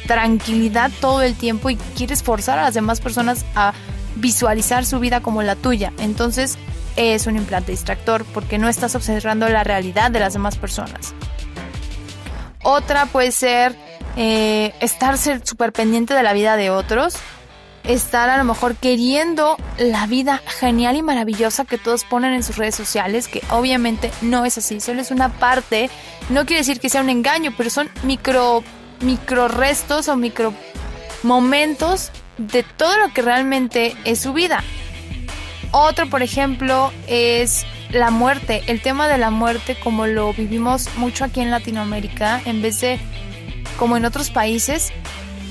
[0.06, 3.72] tranquilidad todo el tiempo y quieres forzar a las demás personas a
[4.16, 5.92] visualizar su vida como la tuya.
[5.98, 6.58] Entonces,
[6.96, 11.14] es un implante distractor porque no estás observando la realidad de las demás personas.
[12.62, 13.76] Otra puede ser
[14.20, 17.14] eh, estar súper pendiente de la vida de otros,
[17.84, 22.56] estar a lo mejor queriendo la vida genial y maravillosa que todos ponen en sus
[22.56, 25.88] redes sociales, que obviamente no es así, solo es una parte,
[26.30, 28.64] no quiere decir que sea un engaño, pero son micro,
[29.02, 30.52] micro restos o micro
[31.22, 34.64] momentos de todo lo que realmente es su vida.
[35.70, 41.24] Otro, por ejemplo, es la muerte, el tema de la muerte como lo vivimos mucho
[41.24, 42.98] aquí en Latinoamérica, en vez de
[43.78, 44.92] como en otros países,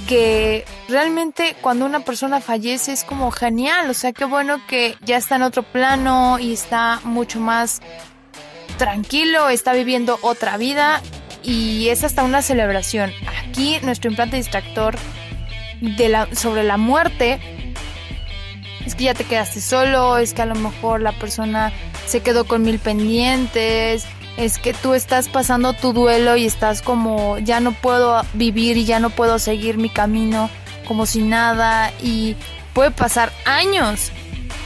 [0.08, 5.18] que realmente cuando una persona fallece es como genial, o sea, qué bueno que ya
[5.18, 7.82] está en otro plano y está mucho más
[8.78, 11.02] tranquilo, está viviendo otra vida
[11.44, 13.12] y es hasta una celebración.
[13.42, 14.98] Aquí nuestro implante distractor
[15.82, 17.40] de la, sobre la muerte
[18.86, 21.74] es que ya te quedaste solo, es que a lo mejor la persona
[22.06, 24.06] se quedó con mil pendientes,
[24.38, 28.86] es que tú estás pasando tu duelo y estás como ya no puedo vivir y
[28.86, 30.50] ya no puedo seguir mi camino
[30.88, 32.36] como si nada y
[32.74, 34.12] puede pasar años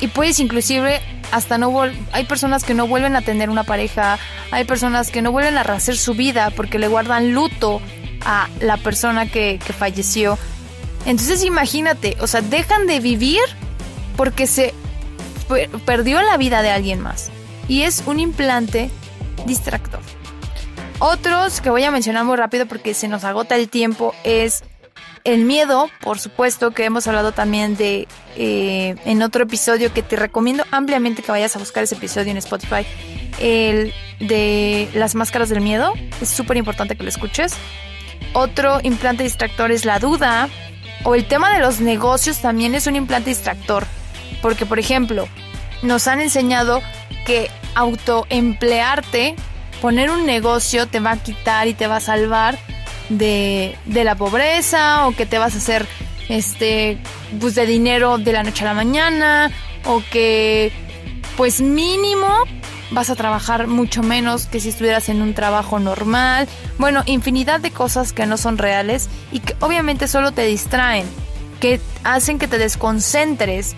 [0.01, 1.73] y puedes inclusive hasta no
[2.11, 4.19] hay personas que no vuelven a tener una pareja,
[4.51, 7.81] hay personas que no vuelven a rehacer su vida porque le guardan luto
[8.25, 10.37] a la persona que, que falleció.
[11.05, 13.39] Entonces imagínate, o sea, dejan de vivir
[14.17, 14.73] porque se
[15.85, 17.31] perdió la vida de alguien más.
[17.67, 18.91] Y es un implante
[19.45, 20.01] distractor.
[20.99, 24.63] Otros que voy a mencionar muy rápido porque se nos agota el tiempo es
[25.23, 30.15] el miedo, por supuesto, que hemos hablado también de eh, en otro episodio que te
[30.15, 32.85] recomiendo ampliamente que vayas a buscar ese episodio en Spotify.
[33.39, 35.93] El de las máscaras del miedo.
[36.21, 37.53] Es súper importante que lo escuches.
[38.33, 40.49] Otro implante distractor es la duda.
[41.03, 43.85] O el tema de los negocios también es un implante distractor.
[44.41, 45.27] Porque, por ejemplo,
[45.81, 46.81] nos han enseñado
[47.25, 49.35] que autoemplearte,
[49.81, 52.57] poner un negocio te va a quitar y te va a salvar
[53.09, 55.85] de, la pobreza o que te vas a hacer
[56.29, 56.97] este
[57.39, 59.51] pues de dinero de la noche a la mañana
[59.85, 60.71] o que
[61.35, 62.27] pues mínimo
[62.91, 66.47] vas a trabajar mucho menos que si estuvieras en un trabajo normal.
[66.77, 71.05] Bueno, infinidad de cosas que no son reales y que obviamente solo te distraen,
[71.59, 73.75] que hacen que te desconcentres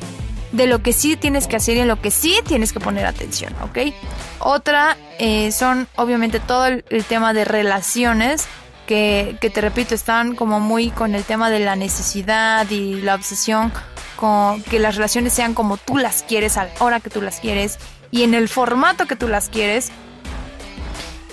[0.54, 3.06] de lo que sí tienes que hacer y en lo que sí tienes que poner
[3.06, 3.93] atención, ¿ok?
[4.39, 8.45] Otra eh, son obviamente todo el, tema de relaciones.
[8.88, 13.16] Que, que te repito, están como muy con el tema de la necesidad y la
[13.16, 13.72] obsesión
[14.18, 17.39] con que las relaciones sean como tú las quieres, a la hora que tú las
[17.39, 17.80] quieres
[18.12, 19.89] y en el formato que tú las quieres.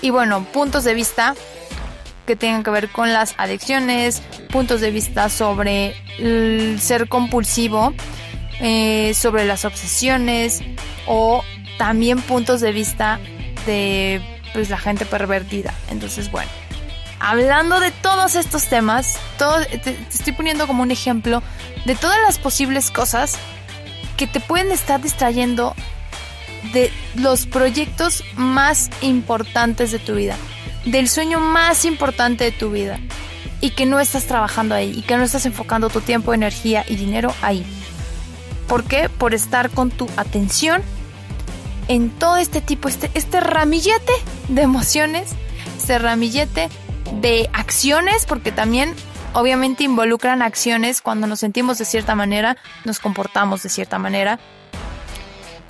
[0.01, 1.35] Y bueno, puntos de vista
[2.27, 7.93] que tengan que ver con las adicciones, puntos de vista sobre el ser compulsivo,
[8.61, 10.61] eh, sobre las obsesiones
[11.07, 11.43] o
[11.79, 13.19] también puntos de vista
[13.67, 14.21] de
[14.53, 15.75] pues, la gente pervertida.
[15.91, 16.51] Entonces, bueno,
[17.19, 21.43] hablando de todos estos temas, todo, te estoy poniendo como un ejemplo
[21.85, 23.39] de todas las posibles cosas
[24.17, 25.75] que te pueden estar distrayendo
[26.75, 30.37] de los proyectos más importantes de tu vida,
[30.85, 33.01] del sueño más importante de tu vida
[33.63, 36.97] y que no estás trabajando ahí y que no estás enfocando tu tiempo, energía y
[36.97, 37.65] dinero ahí.
[38.71, 39.11] ¿Por qué?
[39.11, 40.83] Por estar con tu atención
[41.89, 44.13] en todo este tipo, este, este ramillete
[44.49, 45.33] de emociones,
[45.77, 46.71] este ramillete
[47.21, 48.95] de acciones, porque también
[49.35, 52.57] obviamente involucran acciones cuando nos sentimos de cierta manera,
[52.87, 54.41] nos comportamos de cierta manera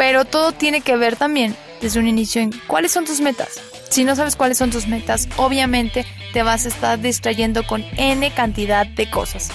[0.01, 3.61] pero todo tiene que ver también desde un inicio en cuáles son tus metas.
[3.91, 8.31] Si no sabes cuáles son tus metas, obviamente te vas a estar distrayendo con N
[8.31, 9.51] cantidad de cosas.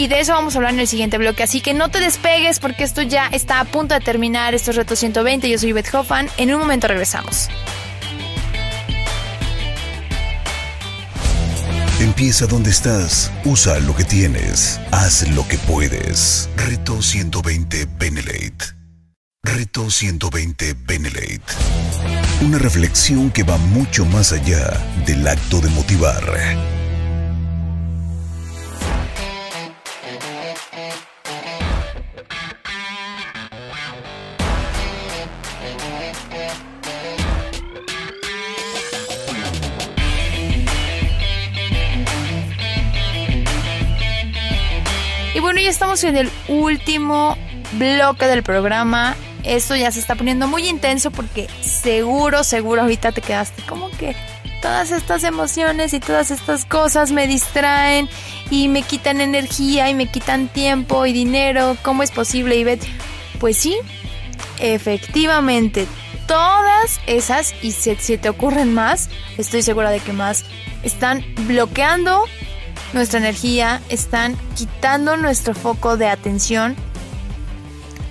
[0.00, 2.58] Y de eso vamos a hablar en el siguiente bloque, así que no te despegues
[2.58, 5.94] porque esto ya está a punto de terminar, esto es Reto 120, yo soy Beth
[5.94, 7.50] Hoffman, en un momento regresamos.
[12.00, 16.48] Empieza donde estás, usa lo que tienes, haz lo que puedes.
[16.56, 18.74] Reto 120 Benelate.
[19.42, 21.42] Reto 120 Benelate.
[22.40, 26.79] Una reflexión que va mucho más allá del acto de motivar.
[46.08, 47.36] En el último
[47.72, 53.20] bloque del programa esto ya se está poniendo muy intenso porque seguro, seguro ahorita te
[53.20, 54.14] quedaste como que
[54.60, 58.08] todas estas emociones y todas estas cosas me distraen
[58.50, 61.76] y me quitan energía y me quitan tiempo y dinero.
[61.82, 62.86] ¿Cómo es posible, Ivette?
[63.38, 63.76] Pues sí,
[64.58, 65.86] efectivamente,
[66.26, 70.44] todas esas, y si, si te ocurren más, estoy segura de que más,
[70.82, 72.24] están bloqueando
[72.92, 76.76] nuestra energía, están quitando nuestro foco de atención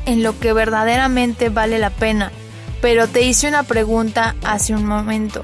[0.06, 2.32] en lo que verdaderamente vale la pena.
[2.82, 5.44] Pero te hice una pregunta hace un momento.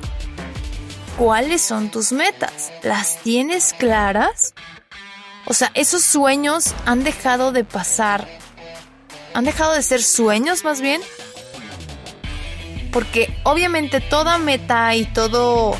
[1.17, 2.71] ¿Cuáles son tus metas?
[2.83, 4.53] ¿Las tienes claras?
[5.45, 8.27] O sea, esos sueños han dejado de pasar.
[9.33, 11.01] ¿Han dejado de ser sueños más bien?
[12.91, 15.75] Porque obviamente toda meta y todo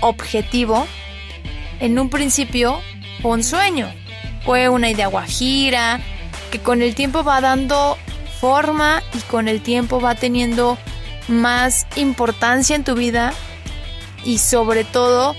[0.00, 0.86] objetivo
[1.80, 2.80] en un principio
[3.22, 3.92] fue un sueño.
[4.44, 6.00] Fue una idea guajira
[6.50, 7.98] que con el tiempo va dando
[8.40, 10.78] forma y con el tiempo va teniendo
[11.28, 13.32] más importancia en tu vida
[14.24, 15.36] y sobre todo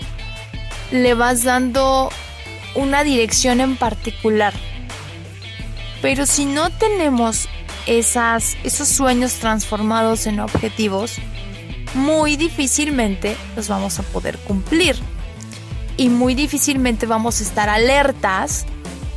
[0.92, 2.10] le vas dando
[2.76, 4.54] una dirección en particular.
[6.02, 7.48] Pero si no tenemos
[7.88, 11.18] esos sueños transformados en objetivos,
[11.94, 14.96] muy difícilmente los vamos a poder cumplir.
[16.00, 18.66] Y muy difícilmente vamos a estar alertas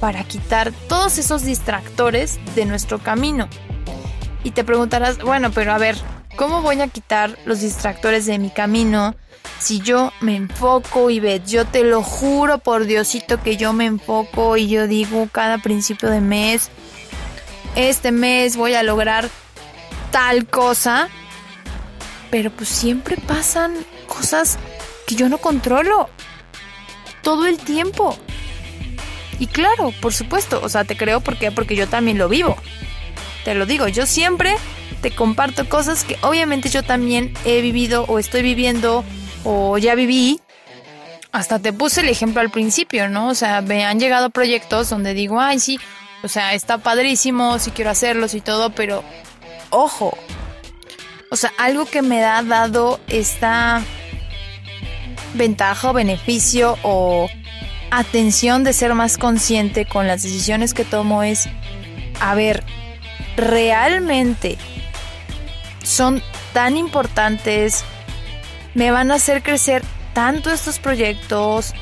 [0.00, 3.48] para quitar todos esos distractores de nuestro camino.
[4.42, 5.96] Y te preguntarás, bueno, pero a ver,
[6.34, 9.14] ¿cómo voy a quitar los distractores de mi camino
[9.60, 13.86] si yo me enfoco y ves, yo te lo juro por Diosito que yo me
[13.86, 16.68] enfoco y yo digo cada principio de mes,
[17.76, 19.30] este mes voy a lograr
[20.10, 21.08] tal cosa,
[22.32, 23.72] pero pues siempre pasan
[24.08, 24.58] cosas
[25.06, 26.10] que yo no controlo
[27.22, 28.16] todo el tiempo.
[29.38, 32.56] Y claro, por supuesto, o sea, te creo porque porque yo también lo vivo.
[33.44, 34.56] Te lo digo, yo siempre
[35.00, 39.04] te comparto cosas que obviamente yo también he vivido o estoy viviendo
[39.44, 40.40] o ya viví.
[41.32, 43.28] Hasta te puse el ejemplo al principio, ¿no?
[43.28, 45.80] O sea, me han llegado proyectos donde digo, ay, sí,
[46.22, 49.02] o sea, está padrísimo, sí quiero hacerlos y todo, pero
[49.70, 50.16] ojo,
[51.30, 53.82] o sea, algo que me ha dado esta
[55.34, 57.28] ventaja o beneficio o
[57.90, 61.48] atención de ser más consciente con las decisiones que tomo es,
[62.20, 62.64] a ver,
[63.36, 64.56] realmente
[65.82, 66.22] son
[66.52, 67.84] tan importantes,
[68.74, 69.82] me van a hacer crecer
[70.14, 71.74] tanto estos proyectos,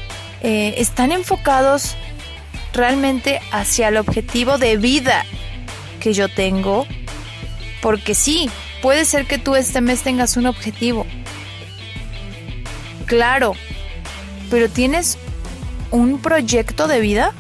[0.43, 1.97] eh, están enfocados
[2.73, 5.25] realmente hacia el objetivo de vida
[6.01, 6.87] que yo tengo.
[7.83, 8.51] Porque sí,
[8.83, 11.07] puede ser que tú este mes tengas un objetivo.
[13.11, 13.57] Claro,
[14.51, 15.19] pero tienes
[15.91, 17.33] un proyecto de vida.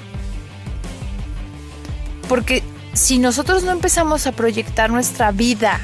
[2.29, 5.79] Porque si nosotros no empezamos a proyectar nuestra vida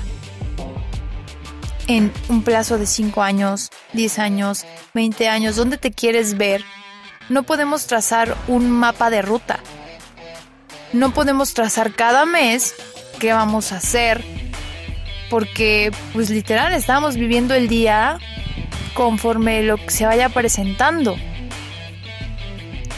[1.87, 6.65] en un plazo de 5 años, 10 años, 20 años, ¿dónde te quieres ver?
[7.29, 9.61] No podemos trazar un mapa de ruta.
[10.93, 12.75] No podemos trazar cada mes
[13.21, 14.25] qué vamos a hacer.
[15.31, 18.19] Porque, pues literal, estamos viviendo el día
[18.97, 21.17] conforme lo que se vaya presentando.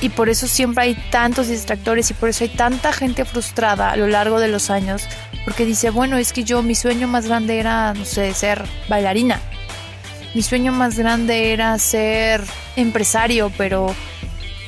[0.00, 3.96] Y por eso siempre hay tantos distractores y por eso hay tanta gente frustrada a
[3.96, 5.02] lo largo de los años.
[5.44, 9.40] Porque dice, bueno, es que yo mi sueño más grande era, no sé, ser bailarina.
[10.34, 12.42] Mi sueño más grande era ser
[12.76, 13.92] empresario, pero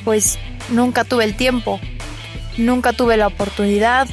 [0.03, 0.37] pues
[0.69, 1.79] nunca tuve el tiempo,
[2.57, 4.09] nunca tuve la oportunidad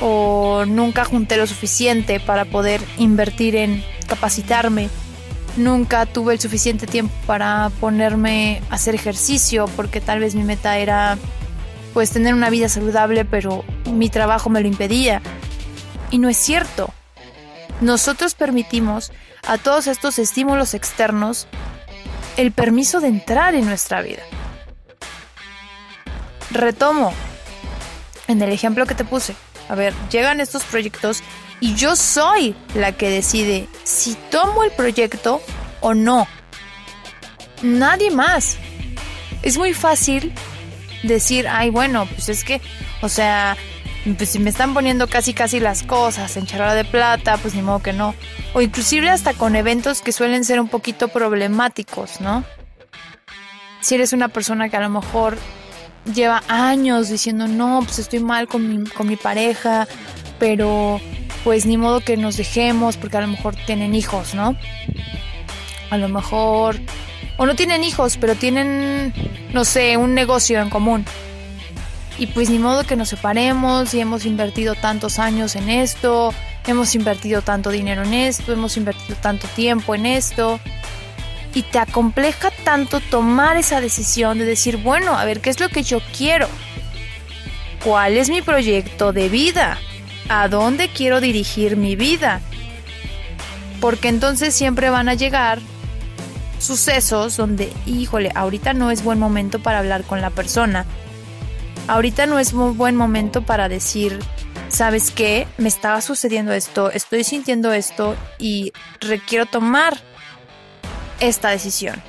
[0.00, 4.88] o nunca junté lo suficiente para poder invertir en capacitarme.
[5.56, 10.78] Nunca tuve el suficiente tiempo para ponerme a hacer ejercicio porque tal vez mi meta
[10.78, 11.18] era
[11.92, 15.20] pues tener una vida saludable, pero mi trabajo me lo impedía.
[16.10, 16.92] Y no es cierto.
[17.82, 19.12] Nosotros permitimos
[19.46, 21.46] a todos estos estímulos externos
[22.36, 24.22] el permiso de entrar en nuestra vida.
[26.50, 27.12] Retomo
[28.28, 29.34] en el ejemplo que te puse.
[29.72, 31.22] A ver, llegan estos proyectos
[31.58, 35.40] y yo soy la que decide si tomo el proyecto
[35.80, 36.28] o no.
[37.62, 38.58] Nadie más.
[39.40, 40.34] Es muy fácil
[41.04, 42.60] decir, ay, bueno, pues es que,
[43.00, 43.56] o sea,
[44.18, 47.62] pues si me están poniendo casi casi las cosas en charla de plata, pues ni
[47.62, 48.14] modo que no.
[48.52, 52.44] O inclusive hasta con eventos que suelen ser un poquito problemáticos, ¿no?
[53.80, 55.38] Si eres una persona que a lo mejor
[56.04, 59.86] lleva años diciendo, no, pues estoy mal con mi, con mi pareja,
[60.38, 61.00] pero
[61.44, 64.56] pues ni modo que nos dejemos porque a lo mejor tienen hijos, ¿no?
[65.90, 66.80] A lo mejor,
[67.36, 69.12] o no tienen hijos, pero tienen,
[69.52, 71.04] no sé, un negocio en común.
[72.18, 76.32] Y pues ni modo que nos separemos y hemos invertido tantos años en esto,
[76.66, 80.60] hemos invertido tanto dinero en esto, hemos invertido tanto tiempo en esto
[81.54, 85.68] y te acompleja tanto tomar esa decisión de decir, bueno, a ver, ¿qué es lo
[85.68, 86.48] que yo quiero?
[87.84, 89.78] ¿Cuál es mi proyecto de vida?
[90.28, 92.40] ¿A dónde quiero dirigir mi vida?
[93.80, 95.58] Porque entonces siempre van a llegar
[96.58, 100.86] sucesos donde, híjole, ahorita no es buen momento para hablar con la persona.
[101.88, 104.20] Ahorita no es muy buen momento para decir,
[104.68, 105.48] ¿sabes qué?
[105.58, 109.98] Me estaba sucediendo esto, estoy sintiendo esto y requiero tomar
[111.22, 112.02] esta decisión.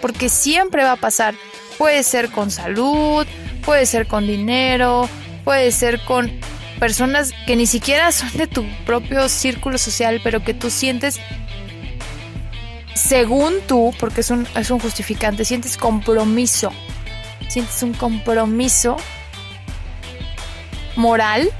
[0.00, 1.34] Porque siempre va a pasar.
[1.76, 3.26] Puede ser con salud,
[3.64, 5.08] puede ser con dinero,
[5.44, 6.30] puede ser con
[6.78, 11.20] personas que ni siquiera son de tu propio círculo social, pero que tú sientes,
[12.94, 16.72] según tú, porque es un, es un justificante, sientes compromiso,
[17.48, 18.96] sientes un compromiso
[20.96, 21.50] moral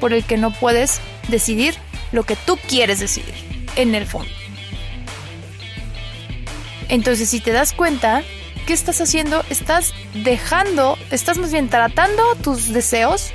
[0.00, 1.74] por el que no puedes decidir
[2.12, 3.34] lo que tú quieres decidir
[3.76, 4.30] en el fondo.
[6.88, 8.22] Entonces, si te das cuenta,
[8.66, 9.44] ¿qué estás haciendo?
[9.50, 13.32] Estás dejando, estás más bien tratando tus deseos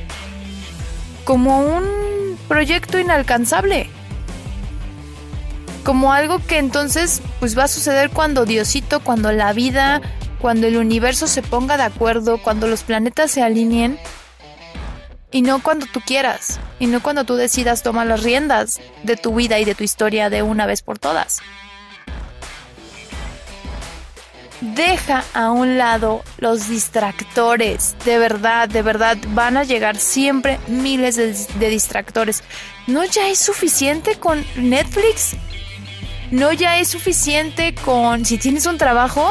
[1.25, 3.89] como un proyecto inalcanzable.
[5.83, 10.01] Como algo que entonces pues va a suceder cuando Diosito, cuando la vida,
[10.39, 13.97] cuando el universo se ponga de acuerdo, cuando los planetas se alineen
[15.31, 19.33] y no cuando tú quieras, y no cuando tú decidas tomar las riendas de tu
[19.33, 21.41] vida y de tu historia de una vez por todas.
[24.61, 27.95] Deja a un lado los distractores.
[28.05, 32.43] De verdad, de verdad, van a llegar siempre miles de, distractores.
[32.87, 35.35] ¿No ya es suficiente con Netflix?
[36.29, 39.29] ¿No ya es suficiente con si tienes un trabajo?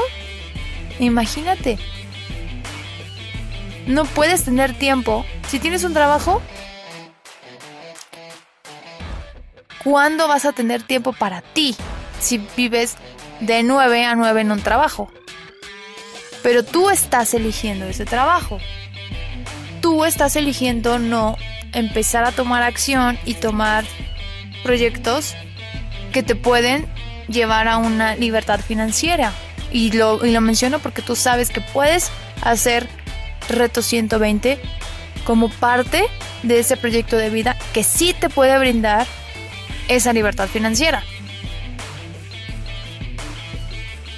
[0.99, 1.79] Imagínate.
[3.87, 5.25] No puedes tener tiempo.
[5.49, 6.43] Si tienes un trabajo,
[9.83, 11.75] ¿cuándo vas a tener tiempo para ti?
[12.21, 12.97] Si vives
[13.41, 15.11] de 9 a 9 en un trabajo.
[16.43, 18.59] Pero tú estás eligiendo ese trabajo.
[19.81, 21.37] Tú estás eligiendo no
[21.73, 23.85] empezar a tomar acción y tomar
[24.63, 25.35] proyectos
[26.13, 26.87] que te pueden
[27.29, 29.33] llevar a una libertad financiera.
[29.73, 32.11] Y lo, y lo menciono porque tú sabes que puedes
[32.43, 32.89] hacer
[33.49, 34.61] Reto 120
[35.25, 36.05] como parte
[36.43, 39.07] de ese proyecto de vida que sí te puede brindar
[39.89, 41.03] esa libertad financiera.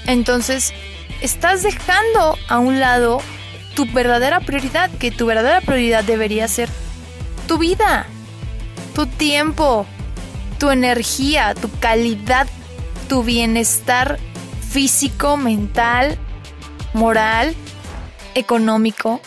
[0.07, 0.73] Entonces,
[1.23, 3.21] estás dejando a un lado
[3.75, 6.69] tu verdadera prioridad, que tu verdadera prioridad debería ser
[7.47, 8.07] tu vida,
[8.95, 9.87] tu tiempo,
[10.59, 12.47] tu energía, tu calidad,
[13.09, 14.19] tu bienestar
[14.71, 16.19] físico, mental,
[16.93, 17.55] moral,
[18.35, 19.21] económico.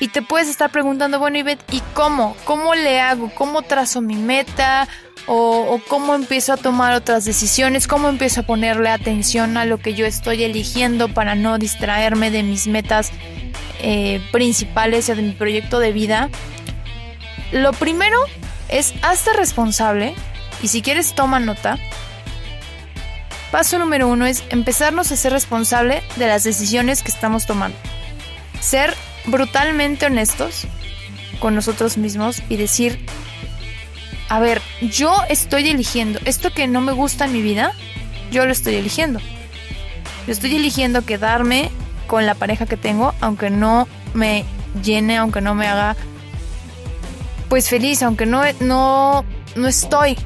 [0.00, 2.36] Y te puedes estar preguntando, bueno, Ivette, ¿y cómo?
[2.44, 3.32] ¿Cómo le hago?
[3.34, 4.86] ¿Cómo trazo mi meta?
[5.30, 9.92] O, cómo empiezo a tomar otras decisiones, cómo empiezo a ponerle atención a lo que
[9.92, 13.10] yo estoy eligiendo para no distraerme de mis metas
[13.80, 16.30] eh, principales o de mi proyecto de vida.
[17.52, 18.16] Lo primero
[18.70, 20.14] es hazte responsable
[20.62, 21.78] y si quieres toma nota.
[23.50, 27.76] Paso número uno es empezarnos a ser responsable de las decisiones que estamos tomando.
[28.60, 28.94] Ser
[29.26, 30.66] brutalmente honestos
[31.38, 32.98] con nosotros mismos y decir,
[34.28, 37.72] a ver, yo estoy eligiendo esto que no me gusta en mi vida,
[38.30, 39.20] yo lo estoy eligiendo.
[40.26, 41.70] Yo estoy eligiendo quedarme
[42.06, 44.44] con la pareja que tengo, aunque no me
[44.82, 45.96] llene, aunque no me haga
[47.48, 49.24] pues feliz, aunque no, no,
[49.56, 50.18] no estoy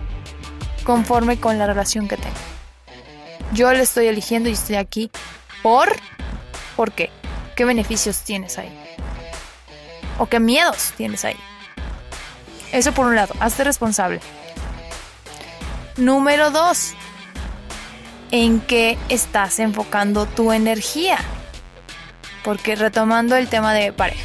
[0.82, 2.34] conforme con la relación que tengo.
[3.53, 5.11] Yo lo estoy eligiendo y estoy aquí
[5.62, 5.94] por...
[6.74, 7.11] ¿Por qué?
[7.55, 8.76] ¿Qué beneficios tienes ahí?
[10.18, 11.36] ¿O qué miedos tienes ahí?
[12.73, 14.20] Eso por un lado, hazte responsable.
[15.97, 16.95] Número dos,
[18.31, 21.18] ¿en qué estás enfocando tu energía?
[22.43, 24.25] Porque retomando el tema de pareja.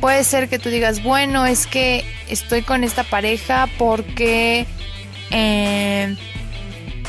[0.00, 4.66] Puede ser que tú digas, bueno, es que estoy con esta pareja porque
[5.30, 6.16] eh,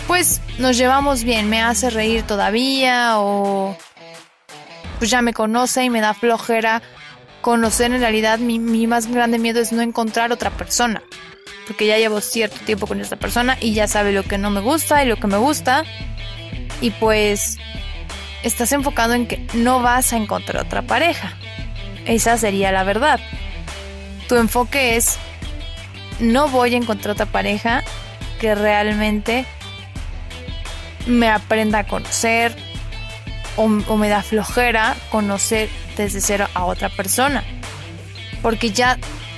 [0.05, 3.75] pues nos llevamos bien, me hace reír todavía o
[4.99, 6.81] pues ya me conoce y me da flojera
[7.43, 11.03] conocer en realidad mi, más grande miedo es no encontrar otra persona.
[11.67, 14.61] Porque ya llevo cierto tiempo con esta persona y ya sabe lo que no me
[14.61, 15.83] gusta y lo que me gusta.
[16.81, 17.57] Y pues
[18.41, 21.37] estás enfocado en que no vas a encontrar otra pareja.
[22.05, 23.19] Esa sería la verdad.
[24.27, 25.17] Tu enfoque es
[26.19, 27.83] no voy a encontrar otra pareja
[28.39, 29.45] que realmente
[31.07, 32.55] me aprenda a conocer
[33.55, 37.43] o, me da flojera conocer desde cero a otra persona.
[38.41, 38.97] Porque ya,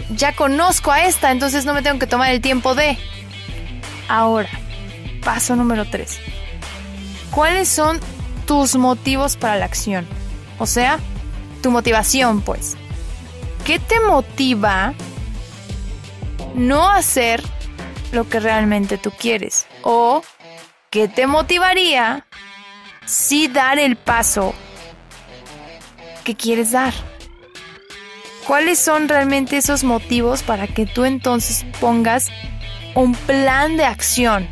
[0.09, 2.97] ya conozco a esta, entonces no me tengo que tomar el tiempo de...
[4.07, 4.49] Ahora,
[5.23, 6.19] paso número 3.
[7.31, 7.99] ¿Cuáles son
[8.45, 10.07] tus motivos para la acción?
[10.59, 10.99] O sea,
[11.61, 12.77] tu motivación, pues.
[13.65, 14.93] ¿Qué te motiva
[16.53, 17.41] no hacer
[18.11, 19.65] lo que realmente tú quieres?
[19.81, 20.23] ¿O
[20.91, 22.25] qué te motivaría
[23.05, 24.53] si dar el paso
[26.23, 26.93] que quieres dar.
[28.47, 32.27] ¿Cuáles son realmente esos motivos para que tú entonces pongas
[32.93, 34.47] un plan de acción?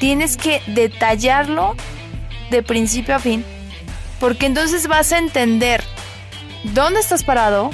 [0.00, 1.76] Tienes que detallarlo
[2.50, 3.44] de principio a fin,
[4.18, 5.82] porque entonces vas a entender
[6.64, 7.70] dónde estás parado,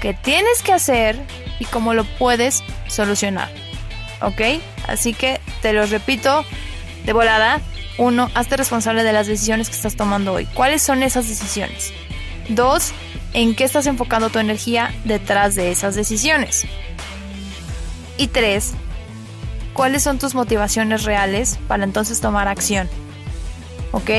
[0.00, 1.18] qué tienes que hacer
[1.58, 3.50] y cómo lo puedes solucionar.
[4.20, 4.60] ¿Ok?
[4.88, 6.44] Así que te lo repito
[7.04, 7.60] de volada.
[7.98, 10.46] Uno, hazte responsable de las decisiones que estás tomando hoy.
[10.46, 11.92] ¿Cuáles son esas decisiones?
[12.48, 12.92] Dos,
[13.32, 16.64] ¿en qué estás enfocando tu energía detrás de esas decisiones?
[18.16, 18.72] Y tres,
[19.74, 22.88] ¿cuáles son tus motivaciones reales para entonces tomar acción?
[23.92, 24.10] ¿Ok?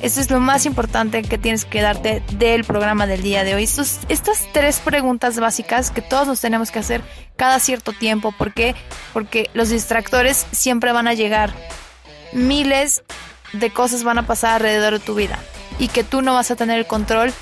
[0.00, 3.64] Esto es lo más importante que tienes que darte del programa del día de hoy.
[3.64, 7.02] estas tres preguntas básicas que todos nos tenemos que hacer
[7.36, 8.32] cada cierto tiempo.
[8.36, 8.76] ¿Por qué?
[9.12, 11.52] Porque los distractores siempre van a llegar
[12.32, 13.02] miles
[13.52, 15.38] de cosas van a pasar alrededor de tu vida
[15.78, 17.32] y que tú no vas a tener el control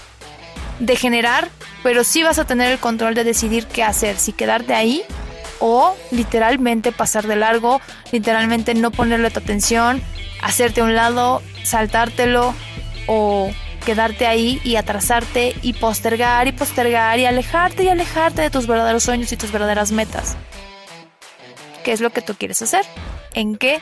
[0.78, 1.48] de generar,
[1.82, 5.02] pero sí vas a tener el control de decidir qué hacer, si quedarte ahí
[5.58, 7.80] o literalmente pasar de largo,
[8.12, 10.02] literalmente no ponerle tu atención,
[10.42, 12.54] hacerte a un lado, saltártelo
[13.06, 13.50] o
[13.86, 19.04] quedarte ahí y atrasarte y postergar y postergar y alejarte y alejarte de tus verdaderos
[19.04, 20.36] sueños y tus verdaderas metas.
[21.84, 22.84] ¿Qué es lo que tú quieres hacer?
[23.32, 23.80] ¿En qué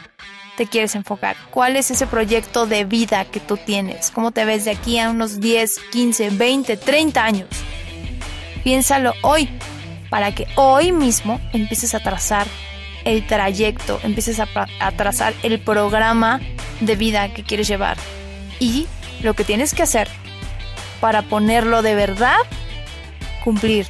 [0.56, 1.36] te quieres enfocar?
[1.50, 4.10] ¿Cuál es ese proyecto de vida que tú tienes?
[4.10, 7.48] ¿Cómo te ves de aquí a unos 10, 15, 20, 30 años?
[8.62, 9.48] Piénsalo hoy
[10.10, 12.46] para que hoy mismo empieces a trazar
[13.04, 14.48] el trayecto, empieces a,
[14.80, 16.40] a trazar el programa
[16.80, 17.96] de vida que quieres llevar
[18.60, 18.86] y
[19.22, 20.08] lo que tienes que hacer
[21.00, 22.38] para ponerlo de verdad,
[23.42, 23.86] cumplir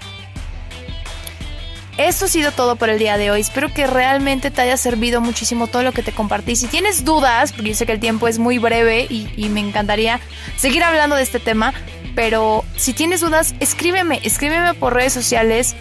[1.97, 3.41] esto ha sido todo por el día de hoy.
[3.41, 6.57] Espero que realmente te haya servido muchísimo todo lo que te compartí.
[6.57, 10.21] Si tienes dudas, porque yo sé que el tiempo es muy breve y, me encantaría
[10.57, 11.73] seguir hablando de este tema,
[12.15, 15.75] Pero si tienes dudas, escríbeme, escríbeme por redes sociales.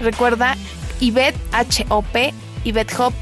[0.00, 0.56] Recuerda,
[0.98, 3.14] Ivette H-O-P, Ivette Hop.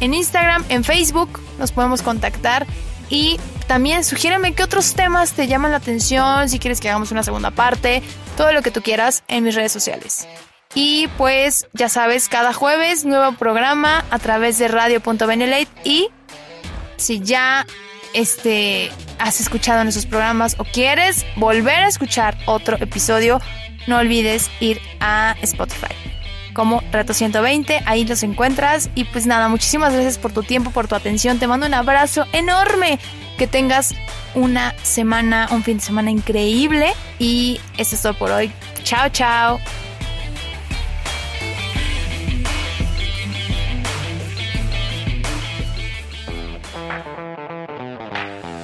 [0.00, 2.66] En Instagram, en Facebook, nos podemos contactar.
[3.10, 7.22] Y también sugiéreme qué otros temas te llaman la atención, si quieres que hagamos una
[7.22, 8.02] segunda parte,
[8.36, 10.28] todo lo que tú quieras en mis redes sociales.
[10.74, 16.08] Y pues ya sabes, cada jueves nuevo programa a través de radio.benelate y
[16.96, 17.66] si ya
[18.12, 23.40] este has escuchado en esos programas o quieres volver a escuchar otro episodio,
[23.86, 25.94] no olvides ir a Spotify.
[26.54, 28.88] Como Reto 120, ahí los encuentras.
[28.94, 32.26] Y pues nada, muchísimas gracias por tu tiempo, por tu atención, te mando un abrazo
[32.32, 33.00] enorme,
[33.38, 33.92] que tengas
[34.34, 36.92] una semana, un fin de semana increíble.
[37.18, 38.52] Y eso es todo por hoy.
[38.84, 39.60] Chao, chao.